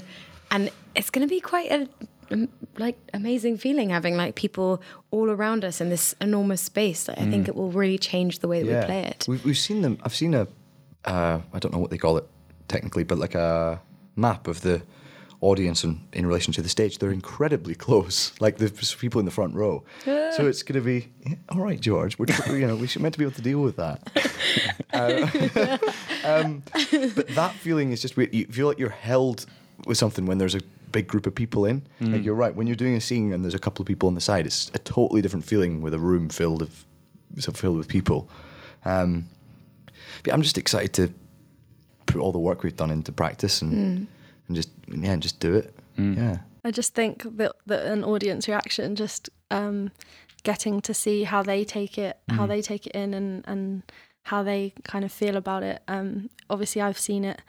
and 0.51 0.71
it's 0.95 1.09
going 1.09 1.27
to 1.27 1.29
be 1.29 1.41
quite 1.41 1.69
a 1.69 1.89
like 2.77 2.97
amazing 3.13 3.57
feeling 3.57 3.89
having 3.89 4.15
like 4.17 4.35
people 4.35 4.81
all 5.11 5.29
around 5.29 5.63
us 5.63 5.81
in 5.81 5.89
this 5.89 6.15
enormous 6.21 6.61
space. 6.61 7.07
Like, 7.07 7.19
I 7.19 7.25
think 7.29 7.47
it 7.47 7.55
will 7.55 7.71
really 7.71 7.97
change 7.97 8.39
the 8.39 8.47
way 8.47 8.63
that 8.63 8.79
we 8.81 8.85
play 8.85 9.03
it. 9.03 9.25
We've, 9.27 9.43
we've 9.43 9.57
seen 9.57 9.81
them. 9.81 9.97
I've 10.03 10.15
seen 10.15 10.33
a, 10.33 10.47
uh, 11.05 11.39
I 11.53 11.59
don't 11.59 11.73
know 11.73 11.79
what 11.79 11.89
they 11.89 11.97
call 11.97 12.17
it 12.17 12.27
technically, 12.67 13.03
but 13.03 13.17
like 13.17 13.35
a 13.35 13.81
map 14.15 14.47
of 14.47 14.61
the 14.61 14.81
audience 15.41 15.83
in, 15.83 16.01
in 16.13 16.25
relation 16.25 16.51
to 16.53 16.61
the 16.61 16.69
stage. 16.69 16.97
They're 16.97 17.11
incredibly 17.11 17.75
close. 17.75 18.33
Like 18.47 18.57
there's 18.57 18.95
people 18.95 19.19
in 19.19 19.25
the 19.25 19.31
front 19.31 19.55
row. 19.55 19.83
so 20.05 20.47
it's 20.47 20.63
going 20.63 20.79
to 20.79 20.85
be 20.85 21.09
yeah, 21.25 21.35
all 21.49 21.59
right, 21.59 21.79
George. 21.79 22.17
We're 22.17 22.27
you 22.55 22.67
know 22.67 22.75
we 22.75 22.87
should 22.87 23.01
meant 23.01 23.13
to 23.15 23.19
be 23.19 23.25
able 23.25 23.35
to 23.35 23.41
deal 23.41 23.59
with 23.59 23.75
that. 23.77 24.07
Uh, 24.93 25.27
um, 26.23 26.63
but 27.13 27.27
that 27.27 27.53
feeling 27.59 27.91
is 27.91 28.01
just 28.01 28.15
weird. 28.15 28.33
You 28.33 28.45
feel 28.45 28.67
like 28.67 28.79
you're 28.79 28.89
held 28.89 29.45
with 29.85 29.97
something 29.97 30.25
when 30.25 30.37
there's 30.37 30.55
a 30.55 30.61
big 30.91 31.07
group 31.07 31.27
of 31.27 31.35
people 31.35 31.65
in. 31.65 31.85
Like 31.99 32.23
you're 32.23 32.35
right. 32.35 32.55
When 32.55 32.67
you're 32.67 32.75
doing 32.75 32.95
a 32.95 33.01
scene 33.01 33.33
and 33.33 33.43
there's 33.43 33.53
a 33.53 33.59
couple 33.59 33.81
of 33.83 33.87
people 33.87 34.07
on 34.07 34.15
the 34.15 34.21
side, 34.21 34.45
it's 34.45 34.71
a 34.73 34.79
totally 34.79 35.21
different 35.21 35.45
feeling 35.45 35.81
with 35.81 35.93
a 35.93 35.99
room 35.99 36.29
filled 36.29 36.61
of 36.61 36.85
so 37.39 37.51
filled 37.51 37.77
with 37.77 37.87
people. 37.87 38.29
Um, 38.85 39.27
but 40.23 40.33
I'm 40.33 40.41
just 40.41 40.57
excited 40.57 40.93
to 40.93 41.13
put 42.05 42.21
all 42.21 42.31
the 42.31 42.39
work 42.39 42.63
we've 42.63 42.75
done 42.75 42.91
into 42.91 43.11
practice 43.11 43.61
and 43.61 44.07
and 44.47 44.55
just 44.55 44.69
yeah, 44.87 45.11
and 45.11 45.21
just 45.21 45.39
do 45.39 45.55
it. 45.55 45.75
Yeah. 45.97 46.37
I 46.63 46.71
just 46.71 46.93
think 46.93 47.23
that, 47.37 47.53
that 47.65 47.85
an 47.85 48.03
audience 48.03 48.47
reaction, 48.47 48.95
just 48.95 49.29
um, 49.51 49.91
getting 50.43 50.81
to 50.81 50.93
see 50.93 51.23
how 51.23 51.41
they 51.41 51.63
take 51.63 51.97
it, 51.97 52.17
how 52.29 52.45
they 52.45 52.61
take 52.61 52.87
it 52.87 52.93
in, 52.93 53.13
and 53.13 53.43
and 53.47 53.83
how 54.23 54.43
they 54.43 54.73
kind 54.83 55.05
of 55.05 55.11
feel 55.11 55.37
about 55.37 55.63
it. 55.63 55.81
Um, 55.87 56.29
obviously, 56.49 56.81
I've 56.81 56.99
seen 56.99 57.23
it 57.23 57.41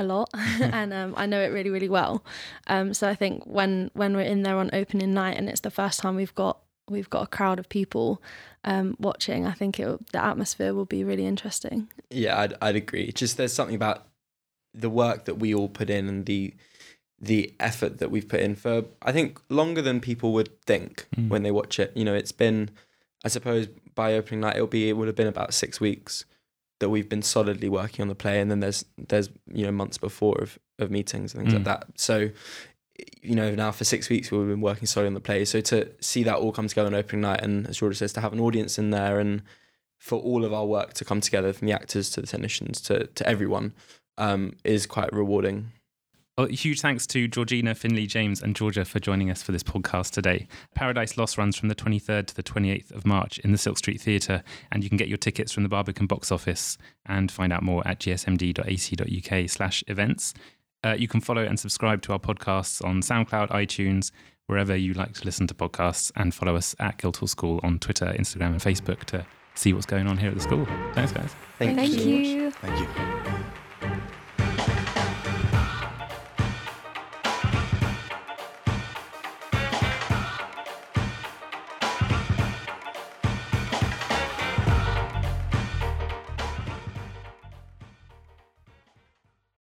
a 0.00 0.02
lot, 0.02 0.30
and 0.34 0.92
um, 0.92 1.14
I 1.16 1.26
know 1.26 1.40
it 1.40 1.48
really, 1.48 1.70
really 1.70 1.88
well. 1.88 2.24
Um, 2.66 2.94
so 2.94 3.08
I 3.08 3.14
think 3.14 3.44
when 3.44 3.90
when 3.94 4.16
we're 4.16 4.22
in 4.22 4.42
there 4.42 4.56
on 4.56 4.70
opening 4.72 5.14
night, 5.14 5.36
and 5.36 5.48
it's 5.48 5.60
the 5.60 5.70
first 5.70 6.00
time 6.00 6.16
we've 6.16 6.34
got 6.34 6.58
we've 6.88 7.10
got 7.10 7.22
a 7.22 7.26
crowd 7.26 7.58
of 7.58 7.68
people 7.68 8.20
um, 8.64 8.96
watching, 8.98 9.46
I 9.46 9.52
think 9.52 9.78
it 9.78 10.12
the 10.12 10.24
atmosphere 10.24 10.74
will 10.74 10.86
be 10.86 11.04
really 11.04 11.26
interesting. 11.26 11.88
Yeah, 12.10 12.40
I'd 12.40 12.54
I'd 12.60 12.76
agree. 12.76 13.12
Just 13.12 13.36
there's 13.36 13.52
something 13.52 13.76
about 13.76 14.06
the 14.74 14.90
work 14.90 15.24
that 15.24 15.36
we 15.36 15.54
all 15.54 15.68
put 15.68 15.90
in 15.90 16.08
and 16.08 16.26
the 16.26 16.54
the 17.22 17.54
effort 17.60 17.98
that 17.98 18.10
we've 18.10 18.28
put 18.28 18.40
in 18.40 18.54
for 18.54 18.84
I 19.02 19.12
think 19.12 19.40
longer 19.50 19.82
than 19.82 20.00
people 20.00 20.32
would 20.32 20.58
think 20.62 21.06
when 21.28 21.42
they 21.42 21.50
watch 21.50 21.78
it. 21.78 21.92
You 21.94 22.04
know, 22.04 22.14
it's 22.14 22.32
been 22.32 22.70
I 23.24 23.28
suppose 23.28 23.68
by 23.94 24.14
opening 24.14 24.40
night 24.40 24.56
it'll 24.56 24.66
be 24.66 24.88
it 24.88 24.96
would 24.96 25.08
have 25.08 25.16
been 25.16 25.26
about 25.26 25.52
six 25.52 25.80
weeks 25.80 26.24
that 26.80 26.88
we've 26.90 27.08
been 27.08 27.22
solidly 27.22 27.68
working 27.68 28.02
on 28.02 28.08
the 28.08 28.14
play 28.14 28.40
and 28.40 28.50
then 28.50 28.60
there's 28.60 28.84
there's 28.98 29.28
you 29.52 29.64
know 29.64 29.72
months 29.72 29.96
before 29.98 30.36
of, 30.42 30.58
of 30.78 30.90
meetings 30.90 31.32
and 31.34 31.42
things 31.42 31.54
like 31.54 31.62
Mm. 31.62 31.64
that. 31.66 31.86
So 31.96 32.30
you 33.22 33.34
know, 33.34 33.54
now 33.54 33.70
for 33.72 33.84
six 33.84 34.10
weeks 34.10 34.30
we've 34.30 34.46
been 34.46 34.60
working 34.60 34.86
solidly 34.86 35.08
on 35.08 35.14
the 35.14 35.20
play. 35.20 35.44
So 35.46 35.60
to 35.62 35.88
see 36.00 36.22
that 36.24 36.36
all 36.36 36.52
come 36.52 36.68
together 36.68 36.88
on 36.88 36.94
opening 36.94 37.22
night 37.22 37.40
and 37.42 37.66
as 37.66 37.78
Georgia 37.78 37.96
says, 37.96 38.12
to 38.14 38.20
have 38.20 38.32
an 38.32 38.40
audience 38.40 38.78
in 38.78 38.90
there 38.90 39.18
and 39.18 39.42
for 39.98 40.18
all 40.18 40.44
of 40.44 40.52
our 40.52 40.66
work 40.66 40.92
to 40.94 41.04
come 41.04 41.20
together 41.20 41.52
from 41.52 41.66
the 41.66 41.72
actors 41.72 42.10
to 42.10 42.20
the 42.20 42.26
technicians 42.26 42.80
to, 42.82 43.06
to 43.08 43.26
everyone 43.26 43.72
um, 44.18 44.54
is 44.64 44.86
quite 44.86 45.10
rewarding. 45.12 45.72
Well, 46.40 46.48
huge 46.48 46.80
thanks 46.80 47.06
to 47.08 47.28
Georgina, 47.28 47.74
Finley, 47.74 48.06
James, 48.06 48.40
and 48.40 48.56
Georgia 48.56 48.86
for 48.86 48.98
joining 48.98 49.30
us 49.30 49.42
for 49.42 49.52
this 49.52 49.62
podcast 49.62 50.12
today. 50.12 50.48
Paradise 50.74 51.18
Lost 51.18 51.36
runs 51.36 51.54
from 51.54 51.68
the 51.68 51.74
23rd 51.74 52.28
to 52.28 52.34
the 52.34 52.42
28th 52.42 52.92
of 52.92 53.04
March 53.06 53.38
in 53.40 53.52
the 53.52 53.58
Silk 53.58 53.76
Street 53.76 54.00
Theatre, 54.00 54.42
and 54.72 54.82
you 54.82 54.88
can 54.88 54.96
get 54.96 55.08
your 55.08 55.18
tickets 55.18 55.52
from 55.52 55.64
the 55.64 55.68
Barbican 55.68 56.06
box 56.06 56.32
office 56.32 56.78
and 57.04 57.30
find 57.30 57.52
out 57.52 57.62
more 57.62 57.86
at 57.86 57.98
gsmd.ac.uk 57.98 59.50
slash 59.50 59.84
events. 59.86 60.32
Uh, 60.82 60.94
you 60.98 61.08
can 61.08 61.20
follow 61.20 61.42
and 61.44 61.60
subscribe 61.60 62.00
to 62.00 62.14
our 62.14 62.18
podcasts 62.18 62.82
on 62.82 63.02
SoundCloud, 63.02 63.50
iTunes, 63.50 64.10
wherever 64.46 64.74
you 64.74 64.94
like 64.94 65.12
to 65.12 65.26
listen 65.26 65.46
to 65.46 65.52
podcasts, 65.52 66.10
and 66.16 66.34
follow 66.34 66.56
us 66.56 66.74
at 66.78 66.96
Guildhall 66.96 67.28
School 67.28 67.60
on 67.62 67.78
Twitter, 67.78 68.06
Instagram, 68.18 68.52
and 68.52 68.60
Facebook 68.60 69.04
to 69.04 69.26
see 69.56 69.74
what's 69.74 69.84
going 69.84 70.06
on 70.06 70.16
here 70.16 70.30
at 70.30 70.36
the 70.36 70.40
school. 70.40 70.64
Thanks, 70.94 71.12
guys. 71.12 71.34
Thank, 71.58 71.76
Thank 71.76 71.92
you. 71.92 71.98
so 71.98 72.06
much. 72.06 72.26
you. 72.26 72.50
Thank 73.82 73.92
you. 73.92 74.00